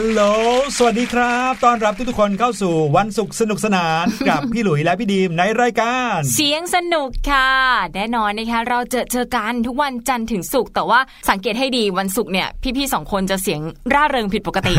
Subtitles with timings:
[0.00, 0.20] ลโหล
[0.76, 7.50] สวัสดีครับต้อนรับทุกๆคนเข้าสู่วันศุกร์สนุกสนาน กับพี่หลุยและพี่ดีมในรายการ เสียงสนุกค่ะ
[7.94, 11.00] แน่นอนนะคะ เราเจอเจอกันทุกวันจันทร์ถึงศุกร์แต่ว่า
[11.30, 13.60] สังเกตให้ดีวันศุกร์เนี่ยพี่ๆสองคนจะเสียง
[13.94, 14.74] ร่าเริงผิดปกติ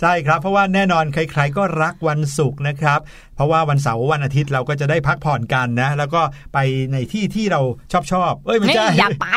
[0.00, 3.00] ใช่ครับ เพราะว่าแน่นอนใครๆก็รักวันศุกร์นะครับ
[3.36, 6.22] เพราะว่าวันเสาร์วันอาทิตย์เราก็จะได้พักผ่อนกันนะ แล้วก็
[6.54, 6.58] ไป
[6.92, 7.60] ในที่ที่เรา
[7.92, 9.28] ชอบชอบเอ้ยไม่ใช่อยากไป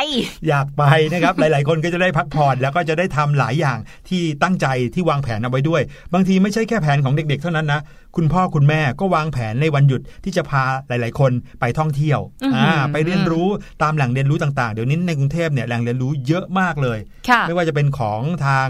[0.50, 0.84] อยากไป
[1.14, 3.78] นะครับ หลายๆ คนก็จะได้พักผ่อนแล้วก็จะได้ทำหลายอย่าง
[4.10, 5.82] ที่ตั้งใจที่วางแผนเอาไว้ด้วย
[6.14, 7.82] บางทีไม่ใช่แค่แผนของเด็ก ๆ เท่านั้นนะ
[8.16, 13.48] คุณพ่อคุณแม่ก็วางแผนในวันหยุดที่จะพาหลาย ๆ คนไปท่องเที่ยวอื้อหืออ่ไปเรียนรู้
[13.84, 18.68] ตามแหล่งเรียนรู้ต่างๆ เดี๋ยวนี้ในกรุงเทพเนี่ยแหล่งเรียนรู้เยอะมากเลยค่ะไม่ว่าจะเป็นของทาง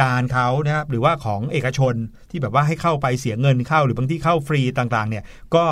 [0.00, 1.94] การเขานะครับหรือว่าของเอกชน
[2.30, 5.24] ที่แบบว่าให้เข้าไปเสียเงินเข้า หรือบางที่เข้าฟรีต่างๆเนี่ย
[5.54, 5.64] ก็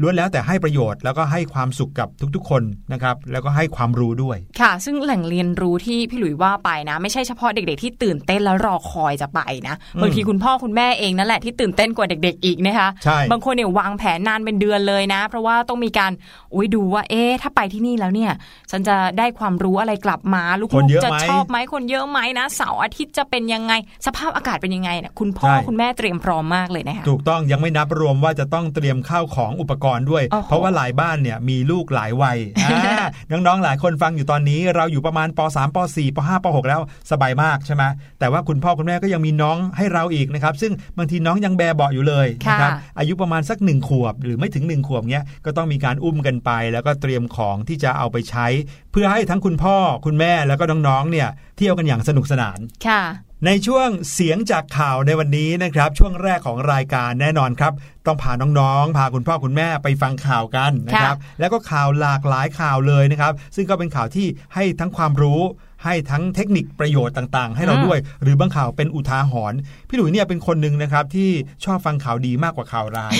[0.00, 2.62] ล้วนแล้วแต่ให้ประโยชน์ แล้วก็ให้ความสุขกับทุกๆ คน
[2.92, 16.12] นะครับแล้วก็ให้ความรู้ด้วย ค่ะ ซึ่งแหล่งเรียนรู้ที่พี่หลุยว่าไปนะ ไม่ใช่เฉพาะเด็กๆ ที่ตื่นเต้นแล้วรอคอยจะไปนะอืมบางทีคุณพ่อคุณแม่เองนั่นแหละที่ตื่นเต้นกว่าเด็ก ๆ อีกนะคะใช่บางคนเนี่ยวางแผนนานเป็นเดือนเลยนะ เพราะว่าต้องมีการ
[16.54, 18.32] อุ้ยดูว่าเอ๊ะถ้าไปที่นี่แล้วเนี่ย
[18.70, 23.74] ฉันจะได้ความรู้อะไรกลับมาลูคนกเยอะๆจะไหมชอบไหมคนเยอะไหมนะเสาร์อาทิตย์จะเป็นยังไง
[24.06, 36.80] สภาพอากาศเป็นยังไงเนี่ยคุณพ่อใช่คุณแม่เตรียมพร้อมมากเลยนะคะถูกต้องยังไม่นับรวมว่าจะต้องเตรียมข้าวของอุปกรณ์ด้วยโอ้โหเพราะว่าหลายบ้านเนี่ยมีลูกหลายวัยอ่าน้องๆหลายคนฟังอยู่ตอนนี้ เราอยู่ประมาณป .3 ป .4 ป .5 ป .6 แล้ว
[37.10, 37.82] สบายมากใช่ไหม
[38.18, 48.46] แต่ว่าคุณพ่อคุณแม่ก็ยังมีน้องให้เราอีกนะครับซึ่งบางทีน้องยังแบเบาะอยู่เลยนะครับค่ะอายุประมาณสักหนึ่งขวบ หรือไม่ถึงหนึ่งขวบเนี้ยก็ต้องมีการอุ้มกันไป แล้วก็เตรียมของที่จะเอาไปใช้
[48.92, 49.76] เพื่อให้ทั้งคุณพ่อ
[50.06, 53.02] คุณแม่แล้วก็น้องๆเนี่ยเที่ยวกันอย่างสนุกสนานค่ะ
[53.46, 57.72] ในช่วงเสียงจากข่าวในวันนี้นะครับ ช่วงแรกของรายการแน่นอนครับ
[58.06, 65.40] ต้องพาน้องๆ พาคุณพ่อคุณแม่ไปฟังข่าวกันนะครับ แล้วก็ข่าวหลากหลายข่าวเลยนะครับ ซึ่งก็เป็นข่าวที่ให้ทั้งความรู้
[65.84, 69.58] ให้ทั้งเทคนิคประโยชน์ต่าง ๆ ให้เราอืมด้วย หรือบางข่าวเป็นอุทาหรณ์
[69.88, 71.30] พี่หลุยเนี่ยเป็นคนหนึ่งนะครับที่
[71.64, 73.16] ชอบฟังข่าวดีมากกว่าข่าวร้าย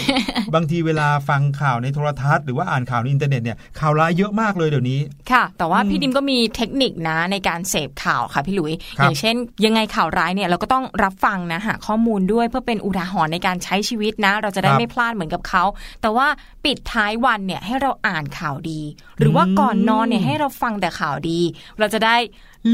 [0.55, 5.01] บางทีเวลาฟังข่าวในโทรทัศน์หรือว่าอ่านข่าวในอินเทอร์เน็ตเนี่ยข่าวร้ายเยอะมากเลยเดี๋ยวนี้
[5.33, 15.65] ค่ะ แต่ว่าอืมพี่ดิมก็มีเทคนิคนะในการเสพข่าวค่ะพี่หลุยครัอบย่างเช่น ยังไงข่าวร้ายเนี่ยเราก็ต้องรับฟังนะหาข้อมูลด้วยเพื่อเป็นอุทาหรณ์ในการใช้ชีวิตนะ เราจะได้ครับไม่พลาดเหมือนกับเขา
[16.03, 16.29] แต่ว่า
[16.65, 18.81] ปิดท้ายวันเนี่ยให้เราอ่านข่าวดี
[19.19, 21.41] หรือว่าอืมก่อนนอนเนี่ยให้เราฟังแต่ข่าวดี
[21.79, 22.17] เราจะได้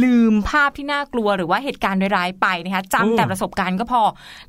[0.03, 4.03] ลืมภาพที่น่ากลัวหรือว่าเหตุการณ์ร้ายๆไปนะคะจำแต่ประสบการณ์ก็พอ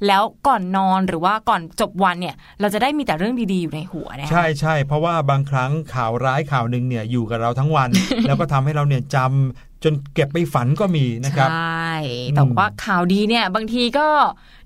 [0.08, 7.90] แล้วก่อนนอนหรือว่าก่อนจบวันเนี่ย เราจะได้มีแต่เรื่องดีๆอยู่ในหัวนะคะใช่ใช่เพราะว่าบางครั้งข่าวร้ายข่าวหนึ่งเนี่ยอยู่กับเราทั้งวัน
[8.28, 11.92] แล้วก็ทำให้เราเนี่ยจำ จนเก็บไปฝันก็มีนะครับใช่
[12.36, 14.08] แต่ว่าข่าวดีเนี่ยบางทีก็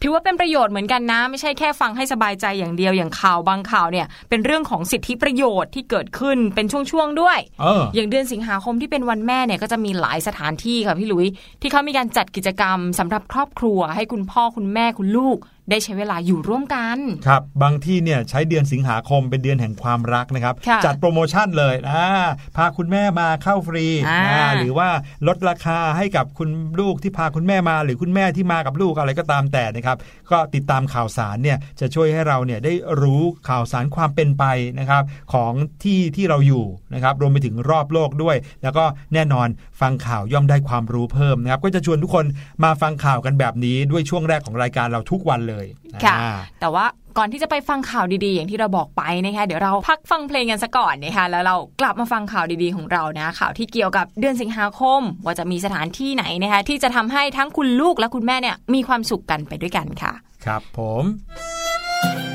[0.02, 11.26] ถือว่าเป็นประโยชน์เหมือนกันนะ ไม่ใช่แค่ฟังให้สบายใจอย่างเดียวอย่างข่าวบางข่าวเนี่ยเป็นเรื่องของสิทธิประโยชน์ที่เกิดขึ้นเป็นช่วงๆด้วยเอออย่างเดือนสิงหาคมที่เป็นวันแม่เนี่ยก็จะมีหลายสถานที่ค่ะพี่หลุย
[11.62, 15.38] ที่เขามีการจัดกิจกรรมสำหรับครอบครัวให้คุณพ่อคุณแม่คุณลูก
[15.70, 16.98] ได้ใช้เวลาอยู่ร่วมกัน
[17.28, 22.08] ครับบางที่เนี่ยใช้เดือนสิงหาคมเป็นเดือนแห่งความรักนะครับค่ะจัดโปรโมชั่นเลยนะ
[22.56, 24.90] พาคุณแม่มาเข้าฟรีอ่านะหรือว่า
[25.28, 29.98] ลดราคาให้กับคุณลูกที่พาคุณแม่มา หรือคุณแม่ที่มากับลูกอะไรก็ตามแต่นะครับ
[30.32, 34.44] ก็ติดตามข่าวสารเนี่ยจะช่วยให้เราเนี่ยได้รู้ข่าวสารความเป็นไป
[34.80, 35.04] นะครับ
[35.34, 35.54] ของ
[35.84, 39.48] ที่ที่เราอยู่นะครับรวมไปถึงรอบโลกด้วย แล้วก็แน่นอน
[39.82, 42.26] ฟังข่าวย่อมได้ความรู้เพิ่มนะครับก็จะชวนทุกคน
[42.64, 45.55] มาฟังข่าวกันแบบนี้ด้วยช่วงแรกของรายการเราทุกวันเลย
[46.04, 46.86] ค่ะอ่าแต่ว่า
[47.18, 60.14] ก่อนที่จะไปฟังข่าวดีๆ อย่างที่เราบอกไปนะคะเดี๋ยวเราพักฟังเพลงกันซะก่อนนะคะแล้วเรากลับมาฟังข่าวดีๆของเรานะข่าวที่เกี่ยวกับเดือนสิงหาคม ว่าจะมีสถานที่ไหนนะคะที่จะทำให้ทั้งคุณลูกและคุณแม่เนี่ยมีความสุขกันไปด้วยกันค่ะ
[60.46, 61.04] ครับผม
[62.32, 62.35] ฉ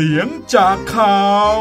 [0.00, 1.20] สียงจากข่า
[1.52, 1.56] ว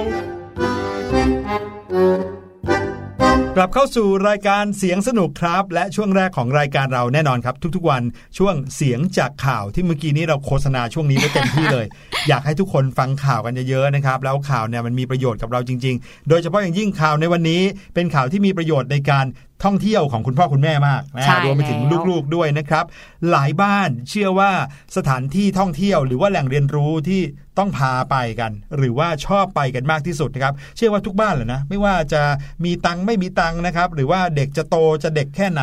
[3.55, 8.03] กลับเข้าสู่รายการเสียงสนุกครับ และช่วงแรกของรายการเราแน่นอนครับ ทุกๆวัน
[8.37, 11.85] ช่วงเสียงจากข่าวที่เมื่อกี้นี้เราโฆษณาช่วงนี้ไว้เต็มที่เลย
[12.27, 17.61] อยากให้ทุกคนฟังข่าวกันเยอะๆนะครับแล้วข่าวเนี่ยมันมีประโยชน์กับเราจริง ๆ โดยเฉพาะอย่างยิ่งข่าวในวันนี้
[17.93, 19.25] เป็นข่าวที่มีประโยชน์ในการ
[19.63, 22.85] ท่องเที่ยวของคุณพ่อคุณแม่มากนะใช่รวมไปถึงแล้วลูกๆด้วยนะครับ
[23.31, 24.51] หลายบ้านเชื่อว่า
[24.97, 27.21] สถานที่ท่องเที่ยวหรือว่าแหล่งเรียนรู้ที่
[27.57, 32.21] ต้องพาไปกัน หรือว่าชอบไปกันมากที่สุดนะครับ เชื่อว่าทุกบ้านแหละนะ ไม่ว่าจะ
[32.65, 35.61] มีตังค์ไม่มีตังค์นะครับ หรือว่าเด็กจะโตจะเด็กแค่ไหน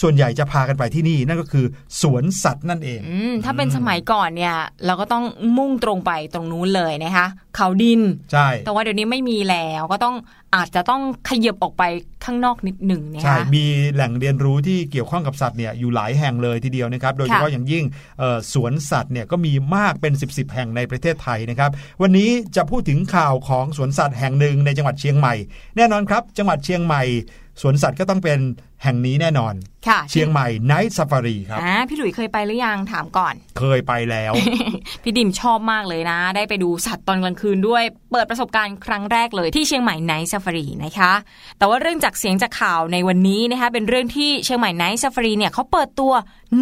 [0.00, 1.66] ส่วนใหญ่จะพากันไปที่นี่นั่นก็คือ
[2.02, 5.24] สวนสัตว์นั่นเองอืมถ้าเป็นสมัยก่อนเนี่ย เราก็ต้อง
[5.56, 7.26] มุ่งตรงไปตรงนู้นเลยนะคะ
[7.56, 8.00] เขาดิน
[8.32, 10.16] ใช่แต่ว่าเดี๋ยวนี้ไม่มีแล้วก็ต้อง
[10.56, 11.82] อาจจะต้องขยับออกไป
[12.24, 17.84] ข้างนอกนิดหนึ่งนะใช่คะมีแหล่งเรียนรู้ที่เกี่ยวข้องกับสัตว์เนี่ยอยู่หลายแห่งเลยทีเดียวนะครับ โดยเฉพาะค่ะอย่างยิ่ง
[18.18, 21.70] เอ่อสวนสัตว์เนี่ยก็มีมากเป็น 10 ๆ แห่งในประเทศไทยนะครับ
[22.02, 25.34] วันนี้จะพูดถึงข่าวของสวนสัตว์แห่งหนึ่งในจังหวัดเชียงใหม่
[25.76, 27.02] แน่นอนครับ จังหวัดเชียงใหม่
[27.60, 28.38] สวนสัตว์ก็ต้องเป็น
[28.82, 29.54] แห่งนี้แน่นอน
[29.88, 34.32] ค่ะเชียงใหม่ไนท์ซ f ฟารีครับอ่าพี่หลุยเคยไปหรือยังถามก่อน เคยไปแล้ว
[35.02, 41.12] พี่ดิมชอบมากเลยนะ ได้ไปดูสัตว์ตอนกลางคืนด้วย เปิดประสบการณ์ครั้งแรกเลยที่เชียงใหม่ไนท์ซ าฟารีนะคะ
[41.58, 46.12] แต่ว่าเรื่องจากเสียงจากข่าวในวันนี้นะคะเป็นเรื่องที่เชียงใหม่ไนท์ซ f ฟารีเนี่ยเขาเปิดตัว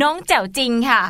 [0.01, 1.03] น้องแจ๋วจริงค่ะ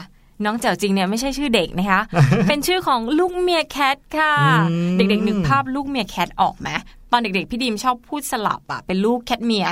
[0.44, 2.00] น้องแจ๋วจริงเนี่ยไม่ใช่ชื่อเด็กนะคะ
[2.48, 4.34] เป็นชื่อของลูกเมียร์แคทค่ะ
[4.70, 6.70] อืมเด็กๆนึกภาพลูกเมียร์แคทออกไหม
[7.12, 9.66] ตอนเด็กๆ พี่ดิมชอบพูดสลับอะเป็นลูกแคทเมีย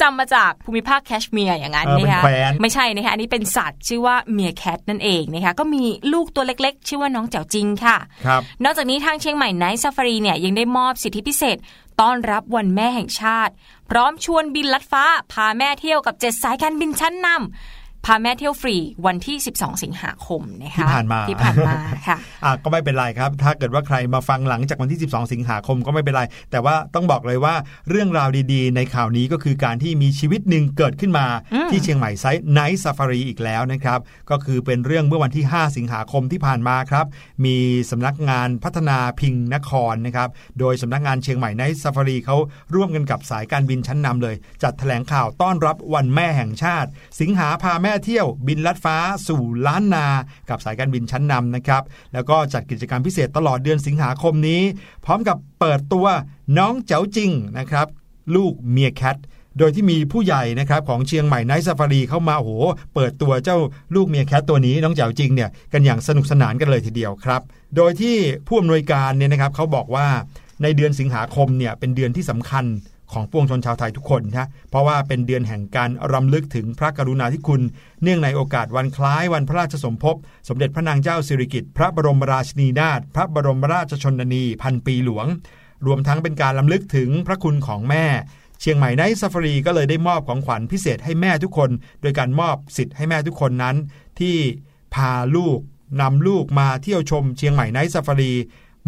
[0.00, 11.56] จำมาจากภูมิภาคแคชเมียร์อย่างนั้นเออเป็นนะคะแคว้นไม่ใช่นะคะอันนี้เป็นสัตว์ชื่อว่าเมียร์แคทนั่นเองนะคะก็มีลูกตัวเล็กๆ ชื่อว่าน้องแจ๋วจริงค่ะครับนอกจากนี้ทางเชียงใหม่ไนท์ซ f ฟารีเนี่ยยังได้มอบสิทธิพิเศษ
[12.00, 13.52] ต้อนรับวันแม่แห่งชาติ
[13.90, 21.74] พร้อมชวนบินลัดฟ้า พาแม่เที่ยวกับ7สายการบินชั้นนำ พาแม่เที่ยวฟรีวันที่ 12 สิงหาคมนะคะที่ผ่านมาที่ผ่านมา
[22.08, 27.54] ค่ะอะก็ไม่เป็นไรครับ ถ้าเกิดว่าใครมาฟังหลังจากวันที่ 12 สิงหาคมก็ไม่เป็นไร แต่ว่าต้องบอกเลยว่า
[27.90, 33.98] เรื่องราวดีๆ ในข่าวนี้ก็คือการที่มีชีวิตหนึ่งเกิดขึ้นมาอืมที่เชียงใหม่ไซต์ไนท์ซาฟารีอีกแล้วนะครับ
[34.30, 37.06] ก็คือเป็นเรื่องเมื่อวันที่ 5 สิงหาคมที่ผ่านมาครับ
[37.44, 37.56] มี
[37.90, 40.28] สำนักงานพัฒนาพิงคนครนะครับ
[40.60, 42.36] โดยสำนักงานเชียงใหม่ไนท์ซาฟารีเขา
[42.74, 46.88] ร่วมกันกับสายการบินชั้นนำเลย จัดแถลงข่าวต้อนรับวันแม่แห่งชาติ
[47.20, 48.96] สิงหาพาแม่เที่ยวบินลัดฟ้า
[49.28, 50.06] สู่ล้านนา
[50.48, 54.62] กับสายการบินชั้นนำนะครับ แล้วก็จัดกิจกรรมพิเศษตลอดเดือนสิงหาคมนี้
[55.04, 56.06] พร้อมกับเปิดตัว
[56.58, 57.86] น้องแจ๋วจริงนะครับ
[58.34, 59.16] ลูกเมียร์แคท
[59.58, 62.50] โดยที่มีผู้ใหญ่นะครับของเชียงใหม่ไนท์ซาฟารีเข้ามาโอ้โห
[62.94, 63.58] เปิดตัวเจ้า
[63.94, 67.42] ลูกเมียแคทตัวนี้น้องเจ๋วจริงเนี่ยกันอย่างสนุกสนานกันเลยทีเดียวครับ
[67.76, 70.06] โดยที่ผู้อำนวยการเนี่ยนะครับเขาบอกว่า
[70.62, 72.64] ในเดือนสิงหาคมเนี่ยเป็นเดือนที่สำคัญ
[73.12, 77.62] ของปวงชนชาวไทยทุกคนนะเพราะว่าเป็นเดือนแห่งการรำลึกถึงพระกรุณาธิคุณ
[78.02, 80.16] เนื่องในโอกาสวันคล้ายวันพระราชสมภพ
[80.48, 85.26] สมเด็จพระนางเจ้าสิริกิติ์พระบรมราชินีนาถพระบรมราชชนนีพันปีหลวง
[85.86, 88.04] รวมทั้งเป็นการล้ำลึกถึงพระคุณของแม่
[88.60, 91.70] เชียงใหม่ไนท์ซาฟารีก็เลยได้มอบของขวัญพิเศษให้แม่ทุกคน
[92.02, 93.76] โดยการมอบสิทธิ์ให้แม่ทุกคนนั้น
[94.20, 94.36] ที่
[94.94, 95.58] พาลูก
[96.00, 98.32] นำลูกมาเที่ยวชมเชียงใหม่ไนท์ซาฟารี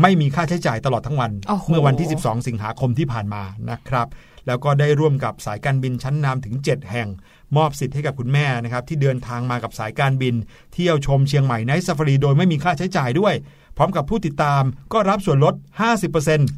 [0.02, 4.08] ไม่มีค่าใช้จ่ายตลอดทั้งวันโอ้โหเมื่อวันที่ 12 สิงหาคมที่ผ่านมานะครับ
[4.46, 7.08] แล้วก็ได้ร่วมกับสายการบินชั้นนำถึง 7 แห่ง
[7.56, 10.34] มอบสิทธิ์ให้กับคุณแม่นะครับที่เดินทางมากับสายการบิน
[10.74, 13.34] เที่ยวชมเชียงใหม่ไนท์ซาฟารีโดยไม่มีค่าใช้จ่ายด้วย
[13.69, 14.62] พ ร้อมกับผู้ติดตาม
[14.92, 15.54] ก็รับส่วนลด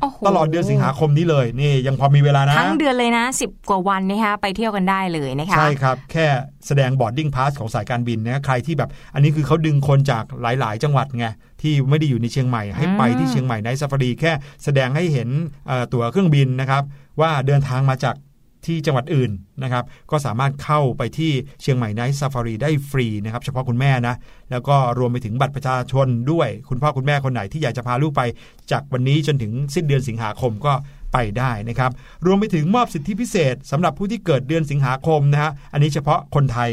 [0.00, 6.26] โอ้โห50%ตลอดเดือนสิงหาคมนี้เลยนี่ยังพอมีเวลานะ ทั้งเดือนเลยนะ 10 กว่าวันนะคะไปเที่ยวกันได้เลยนะคะ ใช่ครับ แค่
[6.66, 11.26] แสดง boarding pass ของสายการบินนะใครที่แบบ อันนี้คือเขาดึงคนจากหลาย ๆ จังหวัดไง
[11.62, 14.32] ที่ไม่ได้อยู่ในเชียงใหม่ ให้ไปที่เชียงใหม่ไนท์ซาฟารีแค่
[14.64, 15.28] แสดงให้เห็น
[15.66, 16.82] เอ่อตั๋วเครื่องบินนะครับ
[17.20, 18.14] ว่าเดินทางมาจาก
[18.66, 19.30] ที่จังหวัดอื่น
[19.62, 24.14] นะครับก็สามารถเข้าไปที่เชียงใหม่ไนท์ซาฟารีได้ฟรีนะครับเฉพาะคุณแม่นะ
[24.50, 28.22] แล้วก็รวมไปถึงบัตรประชาชนด้วย คุณพ่อคุณแม่คนไหนที่อยากจะพาลูกไป
[28.70, 30.72] จากวันนี้จนถึงสิ้นเดือนสิงหาคมก็
[31.12, 31.90] ไปได้นะครับ
[32.26, 36.70] รวมไปถึงมอบสิทธิพิเศษสำหรับผู้ที่เกิดเดือนสิงหาคมนะฮะอันนี้เฉพาะคนไทย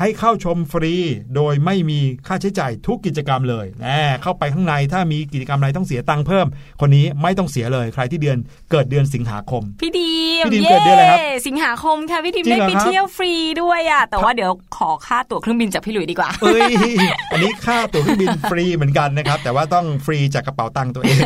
[0.00, 0.94] ให้เข้าชมฟรี
[1.36, 3.86] โดยไม่มีค่าใช้จ่ายทุกกิจกรรมเลยแหม
[4.22, 6.46] เข้าไปข้างในถ้ามีกิจกรรมอะไรต้องเสียตังค์เพิ่ม
[6.80, 8.38] คนนี้ไม่ต้องเสียเลย ใครที่เดือน
[8.70, 13.32] เกิดเดือนสิงหาคม พี่ดีมพี่ดีมเกิดเดือนอะไรครับ สิงหาคมค่ะพี่ดีมจริงได้เหรอไปครับเที่ยวฟรี
[13.62, 16.72] ด้วยอะ แต่ว่าเดี๋ยวขอค่าตั๋วเครื่องบินจากพี่หลุยดีกว่า เอ้ย
[17.32, 21.18] อันนี้ค่าตั๋วเครื่องบินฟรีเหมือนกันนะครับ แต่ว่าต้องฟรีจากกระเป๋าตังค์ตัวเอง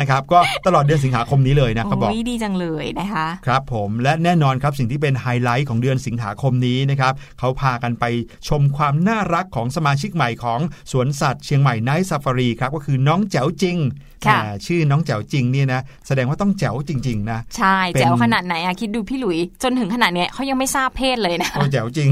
[0.00, 8.04] นะครับ ก็ตลอดเดือนสิงหาคมนี้เลยนะเขาบอกโอ้ยดีจังเลยนะคะ ครับผม และแน่นอนครับสิ่งที่เป็นไฮไลท์ของเดือนสิงหาคมนี้นะครับเขาพากันไป
[8.48, 10.60] ชมความน่ารักของสมาชิกใหม่ของ
[10.92, 13.78] สวนสัตว์เชียงใหม่ไนท์ซาฟารีครับก็คือน้องแจ๋วจริง
[14.26, 22.08] ค่ะแหมชื่อน้องแจ๋วจริงเนี่ยนะแสดงว่าต้องแจ๋วจริง ๆ นะ ใช่เป็นแจ๋วขนาดไหนอะคิดดูพี่หลุย จนถึงขนาดเนี้ยเขายังไม่ทราบเพศเลยนะโอ้แจ๋วจริง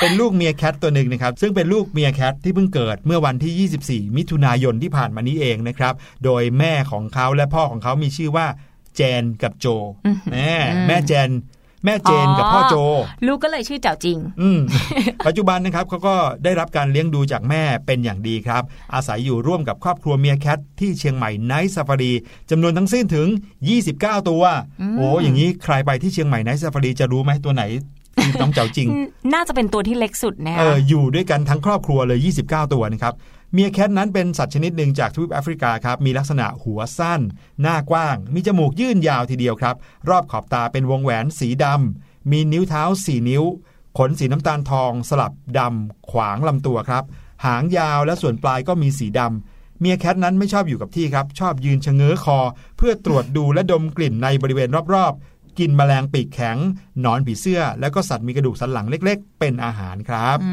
[0.00, 8.46] เป็นลูกเมียร์แคทตัวหนึ่งนะครับ ซึ่งเป็นลูกเมียร์แคทที่เพิ่งเกิดเมื่อวันที่ 24 มิถุนายนที่ผ่านมานี้เองนะครับ โดยแม่ของเขาและพ่อของเขามีชื่อว่า
[8.96, 9.66] แจนกับโจ
[10.06, 10.52] อื้อหือแม่
[10.86, 11.28] แม่แจน
[11.84, 12.74] แม่แจนกับพ่อโจ
[13.26, 14.60] ลูกก็เลยชื่อแจ๋วจริง อืม
[15.26, 16.14] ปัจจุบันนะครับเขาก็
[16.44, 18.62] ได้รับการเลี้ยงดูจากแม่เป็นอย่างดีครับ
[18.94, 22.12] อาศัยอยู่ร่วมกับครอบครัวเมียร์แคทที่เชียงใหม่ไนท์ซาฟารี
[22.50, 23.28] จำนวนทั้งสิ้นถึง
[23.78, 24.42] 29 ตัว
[24.80, 27.64] อืมโอ้อย่างนี้ใครไปที่เชียงใหม่ไนท์ซาฟารีจะรู้ไหมตัวไหน
[28.24, 28.88] ที่น้องเจ้าจริง
[29.32, 33.14] น่าจะเป็นตัวที่เล็กสุดนะเอคะออยู่ด้วยกันทั้งครอบครัวเลย 29 ตัวนะครับ
[33.52, 37.20] เมียแคทนั้นเป็นสัตว์ชนิดหนึ่งจากทวีปแอฟริกาครับ มีลักษณะหัวสั้น
[37.62, 39.76] หน้ากว้าง มีจมูกยื่นยาวทีเดียวครับ
[40.08, 43.44] รอบขอบตาเป็นวงแหวนสีดำ มีนิ้วเท้า 4 นิ้ว
[43.98, 47.04] ขนสีน้ำตาลทอง สลับดำ ขวางลำตัวครับ
[47.44, 52.38] หางยาวและส่วนปลายก็มีสีดำเมียแคทนั้นไม่ชอบอยู่กับที่ครับ ชอบยืนชะเง้อคอ
[52.76, 56.56] เพื่อตรวจดูและดมกลิ่นในบริเวณรอบๆ กินแมลงปีกแข็ง
[57.00, 60.52] หนอนผีเสื้อ แล้วก็สัตว์มีกระดูกสันหลังเล็ก ๆ เป็นอาหารครับอื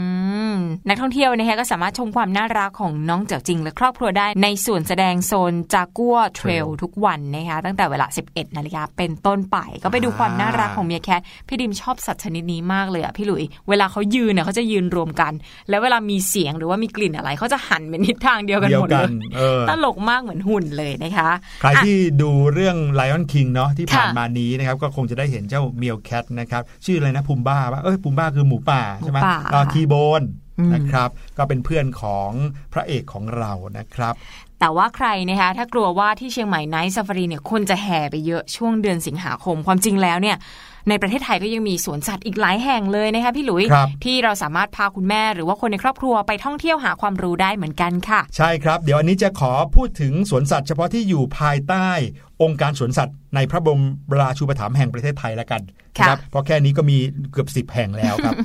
[0.54, 0.58] ม
[0.88, 15.34] นักท่องเที่ยวนะคะก็สามารถชมความน่ารักของน้องเจ๋วจริง และครอบครัวได้ในส่วนแสดงโซนจากัวเทรล Trail ทุกวันนะคะตั้งแต่เวลา 11นาฬิกาเป็นต้นไปก็ไปดูความน่ารักของเมียแคทพี่ดิมชอบสัตว์ชนิดนี้มากเลยอะพี่หลุย เวลาเขายืนเนี่ยเขาจะยืนรวมกัน
[15.70, 21.30] แล้วเวลามีเสียงหรือว่ามีกลิ่นอะไรเขาจะหันเป็นทิศทางเดียวกันเดียหวมดกัเลนยเออตลกมากเหมือนหุ่นเลยนะคะ
[21.62, 30.24] ใครอะที่ดูเรื่อง Lion King เนาะที่ผ่านค่ะมานี้นะครับก็คงจะได้เห็นเจ้าเมียวแคทนะครับ ชื่ออะไรนะพูมบ้าว่าเอ้ยพูมบ้าคือหมูป่าใช่ไหมหมูป่าแล้วทีโบน
[30.60, 32.32] อืมนะครับก็เป็นเพื่อนของ
[32.74, 34.14] พระเอกของเรานะครับ
[34.60, 40.38] แต่ว่าใครนะคะถ้ากลัวว่าที่เชียงใหม่ไนท์ซาฟารีเนี่ยคนจะแห่ไปเยอะช่วงเดือนสิงหาคมความจริงแล้วเนี่ย
[40.90, 51.90] ในประเทศไทยก็ยังมีสวนสัตว์อีกหลายแห่งเลยนะคะพี่หลุยครับที่เราสามารถพาคุณแม่หรือว่าคนในครอบครัวไปท่องเที่ยวหาความรู้ได้เหมือนกันค่ะ ใช่ครับ เดี๋ยวอันนี้จะขอพูดถึงสวนสัตว์เฉพาะที่อยู่ภายใต้
[52.42, 53.84] องค์การสวนสัตว์ในพระบรม
[54.20, 55.62] ราชูปถัมภ์แห่งประเทศไทยแล้วกัน
[56.00, 56.98] ค่ะนะเพราะแค่นี้ก็มี
[57.32, 58.36] เกือบ10แห่งแล้วครับ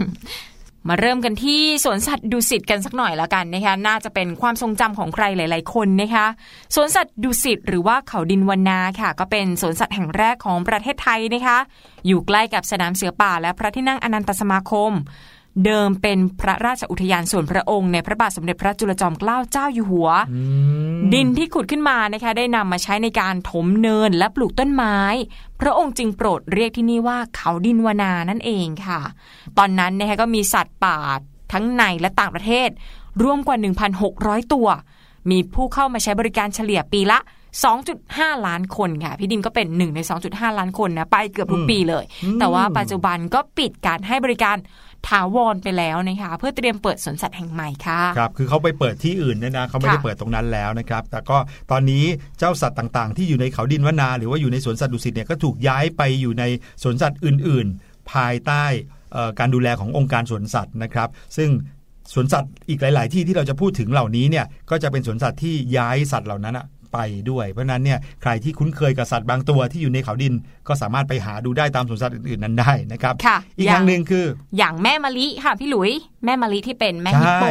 [0.88, 6.26] มาเริ่มกันที่สวนสัตว์ดุสิตกันสักหน่อยแล้วกันนะคะน่าจะเป็นความทรงจำของใครหลาย ๆ คนนะคะ
[6.74, 11.58] สวนสัตว์ดุสิตหรือว่าเขาดินวันนาค่ะ ก็เป็นสวนสัตว์แห่งแรกของประเทศไทยนะคะ
[12.06, 14.92] อยู่ใกล้กับสนามเสือป่าและพระที่นั่งอนันตสมาคม
[15.64, 20.10] เดิมเป็นพระราชอุทยานส่วนพระองค์ในพระบาทสมเด็จพระจุลจอมเกล้าเจ้าอยู่หัว
[21.14, 24.98] ดินที่ขุดขึ้นมานะคะได้นำมาใช้ในการถมเนินและปลูกต้นไม้
[25.60, 29.00] พระองค์จึงโปรดเรียกที่นี่ว่าเขาดินวนานั่นเองค่ะ
[29.58, 30.98] ตอนนั้นนะคะก็มีสัตว์ป่า
[31.52, 32.68] ทั้งในและต่างประเทศ
[33.22, 33.56] รวมกว่า
[34.04, 34.68] 1,600 ตัว
[35.30, 37.18] มีผู้เข้ามาใช้บริการเฉลี่ยปีละ
[37.82, 42.04] 2.5 ล้านคนค่ะพี่ดิมก็เป็นหนึ่งใน 2.5 ล้านคนนะไปเกือบทุกปีเลย
[42.38, 44.56] แต่ว่าปัจจุบันก็ปิดการให้บริการ
[45.08, 51.38] ถาวรไปแล้วนะคะเพื่อเตรียมเปิดสวนสัตว์แห่งใหม่ค่ะครับคือเขาไปเปิดที่อื่นเนี่ยนะเขาไม่ได้เปิดตรงนั้นแล้วนะครับแต่ก็
[51.70, 52.04] ตอนนี้
[52.38, 56.44] เจ้าสัตว์ต่างๆ ที่อยู่ในเขาดินวนา หรือว่าอยู่ในสวนสัตว์ดุสิตเนี่ยก็ถูกย้ายไปอยู่ใน
[56.82, 58.64] สวนสัตว์อื่น ๆ ภายใต้
[59.38, 61.50] การดูแลขององค์การสวนสัตว์นะครับ ซึ่ง
[62.12, 66.98] สวนสัตว์อีกหลาย ๆ ที่ที่เราจะพูดถึงเหล่านี้เนี่ยก็จะเป็นสวนสัตว์ที่ย้ายสัตว์เหล่านั้นอะ ไป
[67.30, 70.34] ด้วย เพราะฉะนั้นเนี่ยใครที่คุ้นเคยกับสัตว์บางตัวที่อยู่ในเขาดิน
[70.68, 74.26] ก็สามารถไปหาดูได้ตามสวนสัตว์อื่นๆนั้นได้นะครับค่ะอีกออย่างงหนึ่งคือ
[74.58, 75.92] อย่างแม่มะลิค่ะพี่หลุย
[76.24, 77.46] แม่มะลิที่เป็นแม่ใช่ฮิปโป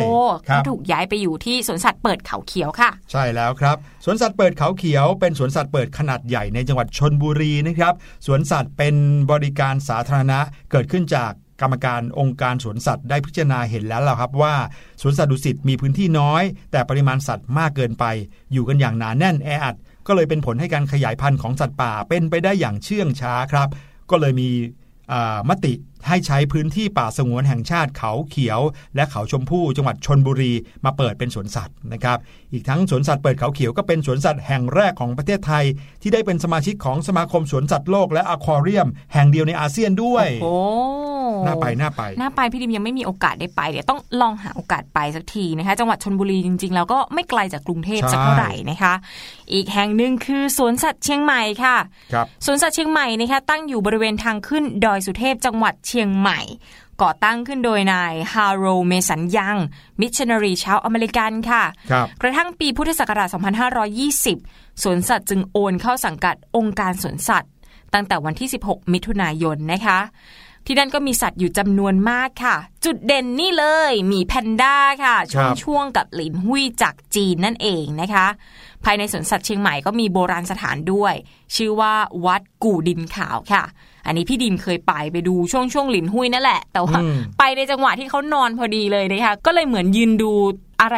[0.50, 7.94] ครับก็ถูกย้ายไปอยู่ที่สวนสัตว์เปิดเขาเขียวค่ะ ใช่แล้วครับสวนสัตว์เปิดเขาเขียว เป็นสวนสัตว์เปิดขนาดใหญ่ในจังหวัดชนบุรีนะครับ
[8.26, 8.96] สวนสัตว์เป็น
[9.32, 10.40] บริการสาธารณะ
[10.72, 14.56] เกิดขึ้นจาก กรรมการองค์การสวนสัตว์ได้พิจารณาเห็นแล้วล่ะครับว่า
[15.02, 18.06] สวนสัตว์ดุสิตมีพื้นที่น้อย แต่ปริมาณสัตว์มากเกินไป
[18.54, 19.76] อยู่กันอย่างหนาแน่นแออัด
[20.08, 23.68] ก็เลยเป็นผลให้การขยายพันธุ์ของสัตว์ป่าเป็นไปได้อย่างเชื่องช้าครับ
[24.10, 24.50] ก็เลยมี
[25.50, 25.74] มติ
[26.08, 28.62] ให้ใช้พื้นที่ป่าสงวนแห่งชาติเขาเขียว
[28.96, 30.54] และเขาชมพู่จังหวัดชนบุรี
[30.86, 32.18] มาเปิดเป็นสวนสัตว์นะครับ
[32.54, 35.66] อีกทั้งสวนสัตว์เปิดเขาเขียวก็เป็นสวนสัตว์แห่งแรกของประเทศไทย
[36.02, 40.56] ที่ได้เป็นสมาชิกของสมาคมสวนสัตว์โลกและอควาเรียม แห่งเดียวในอาเซียนด้วย โอ้
[41.46, 48.94] น่าไปน่าไปน่าไปพี่ดิมยังไม่มีโอกาสได้ไปเดี๋ยวต้องลองหาโอกาสไปสักทีนะคะจังหวัดชลบุรีจริงๆ แล้วก็ไม่ไกลจากกรุงเทพใช่สักเท่าไหร่นะคะ
[49.54, 51.78] อีกแห่งหนึ่งคือสวนสัตว์เชียงใหม่ค่ะ
[52.14, 56.40] ครับสวนสัตว์เชียงใหม่นะคะตั้งอยู่บริเวณทางขึ้นดอยสุเทพจังหวัดเชียงใหม่
[57.02, 59.58] ก่อตั้งขึ้นโดยนายฮาโรลด์ เมสันยัง
[60.02, 63.28] มิชชันนารีชาวอเมริกันค่ะครับกระทั่งปีพุทธศักราช
[64.06, 67.52] 2520 สวนสัตว์จึงโอนเข้าสังกัดองค์การสวนสัตว์
[67.94, 70.00] ตั้งแต่วันที่ 16 มิถุนายนนะคะ
[70.66, 78.28] ที่นั่นก็มีสัตว์อยู่จำนวนมากค่ะ จุดเด่นนี่เลยหมีแพนด้าค่ะช่วงครับช่วงกับหลินหุยจากจีนนั่นเองนะคะ
[78.84, 81.14] ภายในสวนสัตว์เชียงใหม่ก็มีโบราณสถานด้วย
[81.56, 81.94] ชื่อว่า
[82.26, 83.64] วัดกู่ดินขาวค่ะ
[84.06, 90.32] อันนี้พี่ดิมเคยไปไปดูช่วงช่วงหลินหุยนั่นแหละ แต่ว่าอืมไปในจังหวะที่เขานอนพอดีเลยนะคะก็เลยเหมือนยืนดู
[90.82, 90.98] อะไร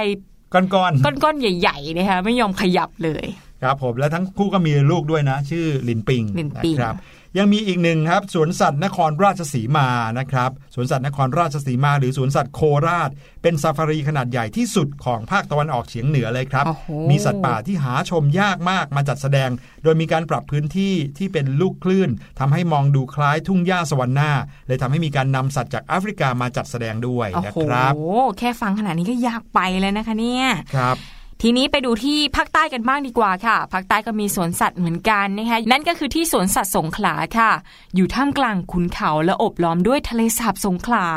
[0.54, 6.96] ก้อนก้อนๆใหญ่ๆนะคะไม่ยอมขยับเลยๆครับผมและทั้งคู่ก็มีลูกด้วยนะ ชื่อลินปิงลินปิงนะครับ
[7.38, 9.88] ยังมีอีกหนึ่งครับสวนสัตว์นครราชสีมา
[10.20, 13.10] นะครับสวนสัตว์นครราชสีมา หรือสวนสัตว์โคราช
[13.42, 19.50] เป็นซาฟารีขนาดใหญ่ที่สุดของภาคตะวันออกเฉียงเหนือเลยครับโอ้โหมีสัตว์ป่าที่หาชมยากมากมาจัดแสดง
[19.84, 24.32] โดยมีการปรับพื้นที่ที่เป็นลูกคลื่นทำให้มองดูคล้ายทุ่งหญ้าสวรรค์หน้า
[24.68, 27.94] เลยทำให้มีการนำสัตว์จากแอฟริกามาจัดแสดงด้วยโอ้นะโหครับ
[28.40, 30.98] แค่ฟังขนาดนี้ก็อยากไปเลยนะคะเนี่ยครับ
[31.46, 37.52] ทีนี้ไปดูที่ภาคใต้กันบ้างดีกว่าค่ะภาคใต้ก็มีสวนสัตว์เหมือนกันนะคะนั่นก็คือที่สวนสัตว์สงขลาค่ะ
[37.96, 41.08] อยู่ท่ามกลางขุนเขาและโอบล้อมด้วยทะเลสาบสงขลา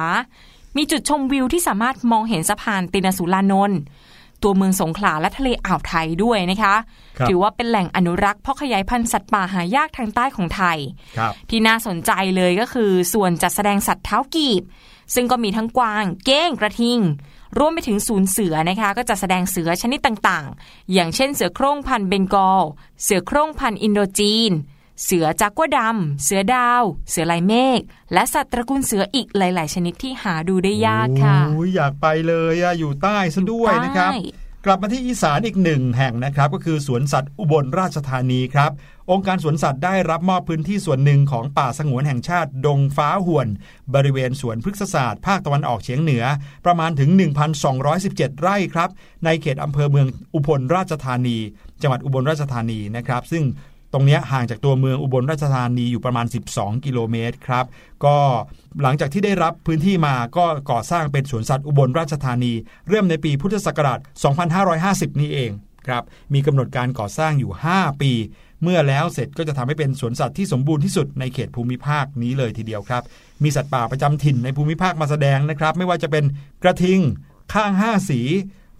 [0.76, 3.78] มีจุดชมวิวที่สามารถมองเห็นสะพานตินสุรานนท์
[4.42, 6.74] ตัวเมืองสงขลาและทะเลอ่าวไทยด้วยนะคะ
[7.18, 10.78] ครับถือว่าเป็นแหล่งอนุรักษ์เพราะขยายพันธุ์สัตว์ป่าหายากทางใต้ของไทย
[11.18, 14.62] ครับที่น่าสนใจเลยก็คือส่วนจัดแสดงสัตว์เท้ากีบ
[15.14, 16.98] ซึ่งก็มีทั้งกวาง เก้งกระทิง
[17.58, 22.62] รวมไปถึงศูนย์เสือนะคะก็จะแสดงเสือชนิดต่างๆ อย่างเช่นเสือโคร่งพันธุ์เบงกอล
[23.02, 24.52] เสือโคร่งพันธุ์อินโดจีน
[25.04, 27.80] เสือจากัวดำ เสือดาว เสือลายเมฆ
[28.12, 34.20] และสัตว์ตระกูลเสืออีกหลาย ๆ ชนิดที่หาดูได้ยากค่ะโอ้ยอยากไปเลยอะอยู่ใต้ซะด้วยนะครับใต้
[34.64, 38.70] กลับมาที่อีสานอีกหนึ่งแห่งนะครับ ก็คือสวนสัตว์อุบลราชธานีครับ
[39.10, 43.48] องค์การสวนสัตว์ได้รับมอบพื้นที่ส่วนหนึ่งของป่าสงวนแห่งชาติ ดงฟ้าห่วน
[43.94, 46.24] บริเวณสวนพฤกษศาสตร์ภาคตะวันออกเฉียงเหนือ
[46.66, 47.10] ประมาณถึง
[47.76, 48.90] 1,217 ไร่ครับ
[49.24, 51.36] ในเขตอำเภอเมืองอุบลราชธานี
[51.82, 53.44] จังหวัดอุบลราชธานีนะครับ ซึ่ง
[53.92, 57.64] ตรงนี้ห่างจากตัวเมืองอุบลราชธานีอยู่ประมาณ 12 กิโลเมตรครับ
[58.04, 58.16] ก็
[58.82, 62.52] หลังจากที่ได้รับพื้นที่มาก็ก่อสร้างเป็นสวนสัตว์อุบลราชธานี
[62.88, 63.98] เริ่มในปีพุทธศักราช
[64.60, 65.50] 2550 นี่เอง
[65.86, 66.02] ครับ
[66.34, 68.12] มีกำหนดการก่อสร้างอยู่ 5 ปี
[68.62, 73.02] เมื่อแล้วเสร็จก็จะทำให้เป็นสวนสัตว์ที่สมบูรณ์ที่สุดในเขตภูมิภาคนี้เลยทีเดียวครับ
[73.42, 76.24] มีสัตว์ป่าประจำถิ่นในภูมิภาคมาแสดงนะครับ ไม่ว่าจะเป็น
[76.62, 77.00] กระทิง
[77.54, 78.20] ข้างห้าสี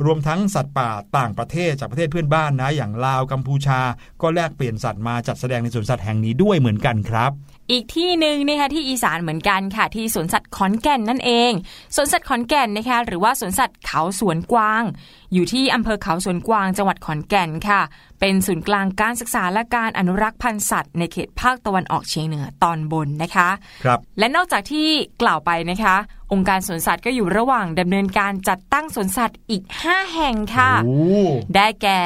[0.05, 3.81] รวมทั้งสัตว์ป่าต่างประเทศจากประเทศเพื่อนบ้านนะ อย่างลาวกัมพูชา
[4.23, 7.31] ก็แลกเปลี่ยนสัตว์มาจัดแสดงในสวนสัตว์แห่งนี้ด้วยเหมือนกันครับ
[7.71, 11.53] อีกที่หนึ่งนะคะที่อีสานเหมือนกันค่ะ ที่สวนสัตว์ขอนแก่นนั่นเอง
[11.97, 14.83] สวนสัตว์ขอนแก่นนะคะหรือว่าสวนสัตว์เขาสวนกวาง
[15.33, 17.81] อยู่ที่อำเภอเขาสวนกวางจังหวัดขอนแก่นค่ะ
[18.21, 23.49] เป็นศูนย์กลางการศึกษาและการอนุรักษ์พันธุ์สัตว์ในเขตภาคตะวันออกเฉียงเหนือตอนบนนะคะ
[23.85, 24.89] ครับและนอกจากที่
[25.23, 25.97] กล่าวไปนะคะ
[26.33, 30.99] องค์การสวนสัตว์ก็อยู่ระหว่างดำเนินการจัดตั้งสวนสัตว์อีก 5 แห่งค่ะโอ้
[31.55, 32.01] ได้แก่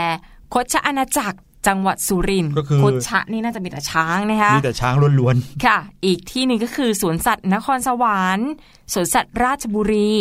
[0.51, 8.51] โคชอาณาจักร จังหวัดสุรินทร์ก็คือโคชะนี่น่าจะมีแต่ช้างนะคะมีแต่ช้างล้วนค่ะ อีกที่หนึ่งก็คือสวนสัตว์นครสวรรค์
[8.93, 10.13] สวนสัตว์ราชบุรี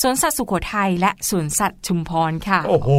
[0.00, 2.90] สวนสัตว์สุโขทัยและสวนสัตว์ชุมพรค่ะๆโอ้โห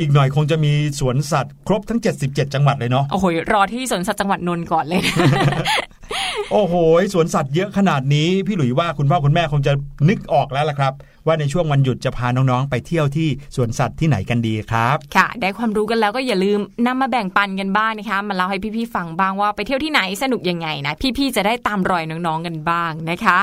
[0.00, 5.14] อีกหน่อยคงจะมีสวนสัตว์ครบทั้ง 77 จังหวัดเลยเนาะ โอ้โห รอที่สวนสัตว์จังหวัดนนท์ก่อนเลยนะ
[6.52, 6.74] โอ้โห
[7.14, 9.72] สวนสัตว์เยอะขนาดนี้ พี่หลุยว่าคุณพ่อคุณแม่คงจะ
[10.08, 10.92] นึกออกแล้วล่ะครับ
[11.26, 23.38] ว่าในช่วงวันหยุดจะพาน้องๆ ไปเที่ยวที่สวนสัตว์ที่ไหนกันดีครับ ค่ะ ได้ความรู้กันแล้วก็อย่าลืมนำมาแบ่งปันกันบ้างนะคะมาเล่าให้พี่ๆฟังบ้างว่าไปเที่ยวที่ไหนสนุกยังไงนะพี่ๆจะได้ตามรอยน้องๆกันบ้างนะคะ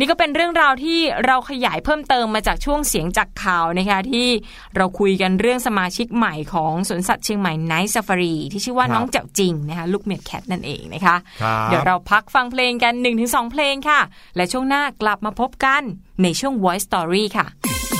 [0.00, 4.28] นี่ก็เป็นเรื่องราวที่เราขยายเพิ่มเติมมาจากช่วงเสียงจากข่าวนะคะที่
[4.76, 14.00] เราคุยกันเรื่องสมาชิกใหม่ของสวนสัตว์เชียงใหม่ไนท์ซ f ฟารีที่ชื่อว่าครับน้องเจ้าจริงนะคะลูกเมียดแคทนั่นเองนะคะครับเดี๋ยวเราพักฟังเพลงกัน 1-2 เพลงค่ะ
[14.36, 15.82] และช่วงหน้ากลับมาพบกัน
[16.22, 17.99] ในช่วง Voice Story ค่ะ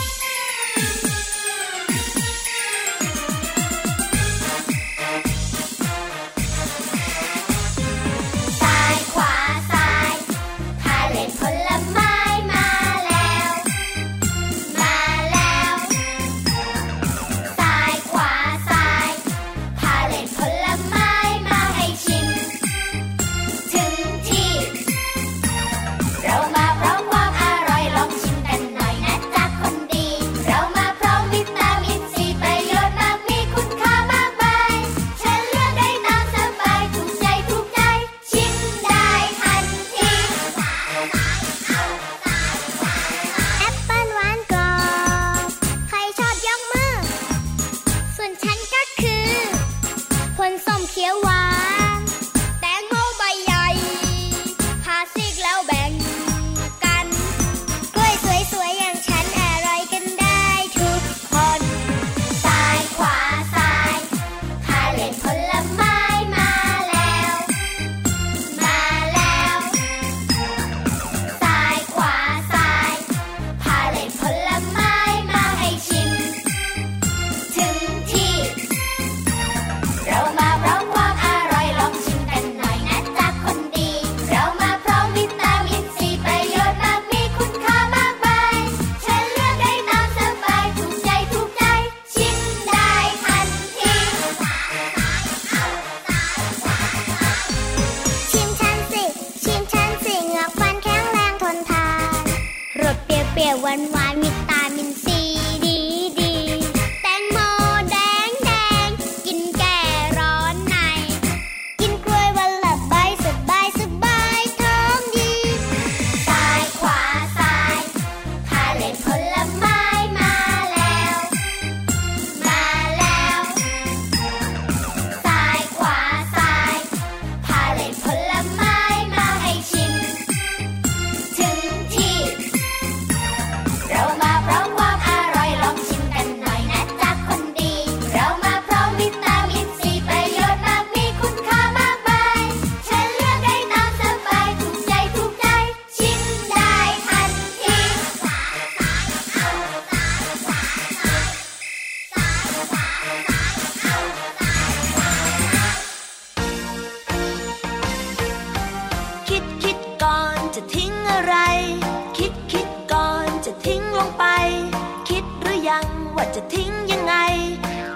[166.55, 167.15] ทิ้งยังไง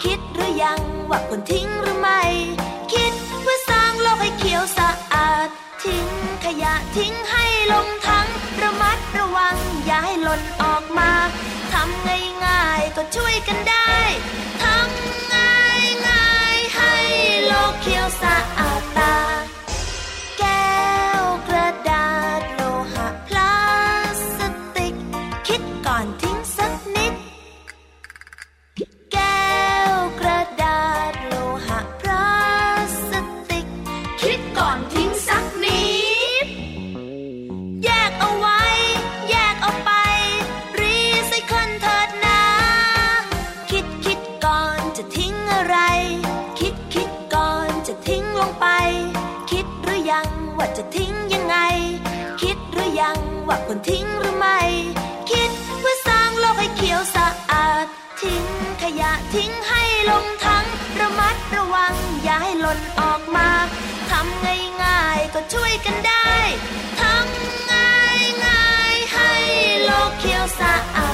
[0.04, 2.22] คิดหรือยังว่าควรทิ้งหรือไม่
[2.92, 5.48] คิดเพื่อสร้างโลกให้เขียวสะอาด
[5.85, 6.06] ทิ้ง
[6.44, 8.29] ขยะทิ้งให้ลงถัง
[8.62, 11.10] ระมัดระวังอย่าให้หล่นออกมา
[11.72, 12.06] ทำ
[12.44, 13.94] ง่ายๆก็ช่วยกันได้
[14.62, 16.94] ทำง่ายง่ายๆให้
[17.46, 19.14] โลกเขียวสะอาดตา
[50.79, 51.56] จะทิ้งยังไง
[52.42, 53.18] คิดหรือยัง
[53.48, 54.60] ว่าควรทิ้งหรือไม่
[55.31, 57.87] คิดเพื่อสร้างโลกให้เขียวสะอาด
[58.22, 58.44] ทิ้ง
[58.83, 60.66] ขยะทิ้งให้ลงทั้ง
[61.00, 63.48] ระมัดระวังอย่าให้หล่นออกมา
[64.10, 64.44] ทำ
[64.83, 66.31] ง่ายๆก็ช่วยกันได้
[67.00, 69.33] ทำง่ายง่ายๆให้
[69.85, 71.10] โลกเขียวสะอา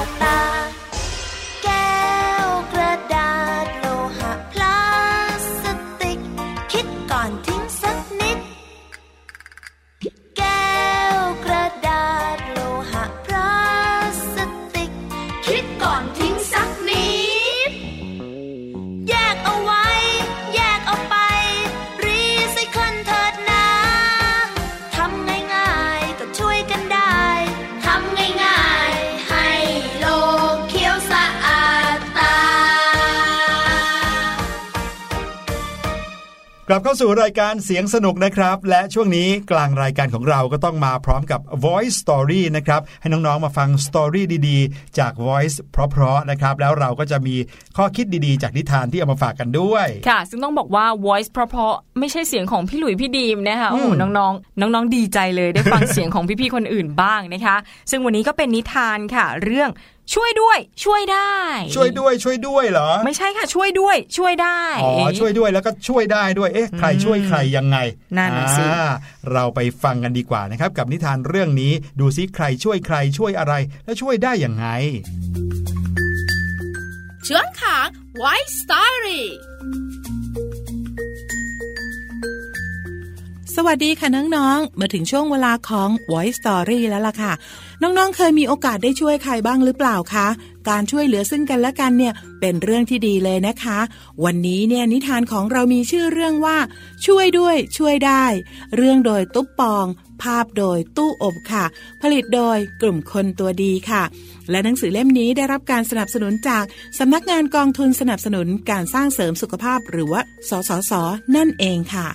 [36.73, 47.35] กลับเข้าสู่รายการเสียงสนุกนะครับ และช่วงนี้กลางรายการของเราก็ต้องมาพร้อมกับ Voice Story นะครับให้น้องๆมาฟังสตอรี่ดีๆ จาก Voice เพราะๆนะครับแล้วเราก็จะมี
[47.77, 57.55] ข้อคิดดีๆ จากนิทานที่เอามาฝากกันด้วย ค่ะ ซึ่งต้องบอกว่า voice เพราะๆไม่ใช่เสียงของพี่หลุยพี่ดีมนะคะโอ้โหอืมน้องๆ น้องๆดีใจเลยได้ฟังเสียงของพี่ๆคนอื่นบ้างนะคะ
[57.91, 59.69] ซึ่งวันนี้ก็เป็นนิทานค่ะ เรื่อง
[60.13, 61.35] ช่วยด้วย ช่วยได้
[61.75, 67.77] ช่วยด้วยช่วยด้วยเหรอ ไม่ใช่ค่ะช่วยด้วย ช่วยได้อ๋อช่วยด้วยแล้วก็ช่วยได้ด้วยเอ๊ะใครช่วยใครยังไง
[68.17, 68.89] นั่นน่ะสิอ่า
[69.31, 73.53] เราไปฟังกันดีกว่านะครับ กับนิทานเรื่องนี้ดูซิใครช่วยใครช่วยอะไร
[73.85, 74.67] และช่วยได้อย่างไง
[77.27, 77.87] ช่วงของ
[78.21, 79.23] White Story
[80.20, 80.20] ส
[83.55, 87.33] สวัสดีค่ะน้องๆ มาถึงช่วงเวลาของ Voice Story แล้วล่ะค่ะ
[87.81, 90.27] น้องๆ เคยมีโอกาสได้ช่วยใครบ้างหรือเปล่าคะ
[90.69, 93.79] การช่วยเหลือซึ่งกันและกันเนี่ยเป็นเรื่องที่ดีเลยนะคะ
[94.25, 96.57] วันนี้เนี่ยนิทานของเรามีชื่อเรื่องว่า
[97.05, 98.23] ช่วยด้วยช่วยได้
[98.75, 99.85] เรื่องโดยตุ๊บปอง
[100.23, 101.65] ภาพโดยตู้อบค่ะ
[102.01, 104.03] ผลิตโดยกลุ่มคนตัวดีค่ะ
[104.49, 106.63] และหนังสือเล่มนี้ได้รับการสนับสนุนจาก
[106.99, 110.93] สำนักงานกองทุนสนับสนุนการสร้างเสริมสุขภาพหรือว่า สสส
[111.35, 112.07] นั่นเองค่ะ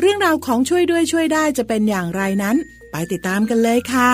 [0.00, 2.56] เรื่องราวของช่วยด้วยช่วยได้จะเป็นอย่างไรนั้น
[2.90, 4.12] ไปติดตามกันเลยค่ะ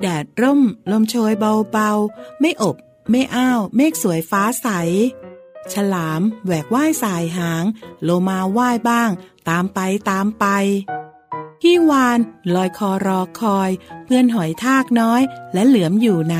[0.00, 0.60] แดดร่ม
[0.92, 1.32] ลมโชย
[1.72, 2.76] เบาๆ ไม่อบ
[3.10, 4.68] ไม่อ้าว เมฆสวยฟ้าใส
[5.72, 7.64] ฉลามแหวกว่ายสายหาง
[8.02, 9.10] โลมาว่ายบ้าง
[9.48, 9.78] ตามไป
[10.10, 10.46] ตามไป
[11.60, 12.18] พี่วาน
[12.54, 13.70] ลอยคอรอคอย
[14.04, 16.38] เพื่อนหอยทากน้อยและเหลือมอยู่ไหน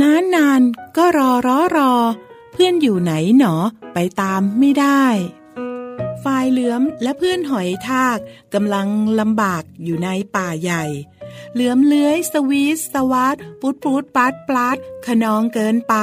[0.00, 0.60] นานนาน
[0.96, 1.92] ก็รอรอรอ
[2.52, 3.54] เพื่อนอยู่ไหนหนอ
[3.94, 5.04] ไปตามไม่ได้
[6.24, 8.18] ฝ่ายเหลือมและเพื่อนหอยทาก
[8.54, 8.88] กำลัง
[9.20, 10.84] ลำบากอยู่ในป่าใหญ่
[11.54, 15.94] เหลือมเลื้อยสวีสสวัสดปูดปูดปัดปลัดขนองเกินไป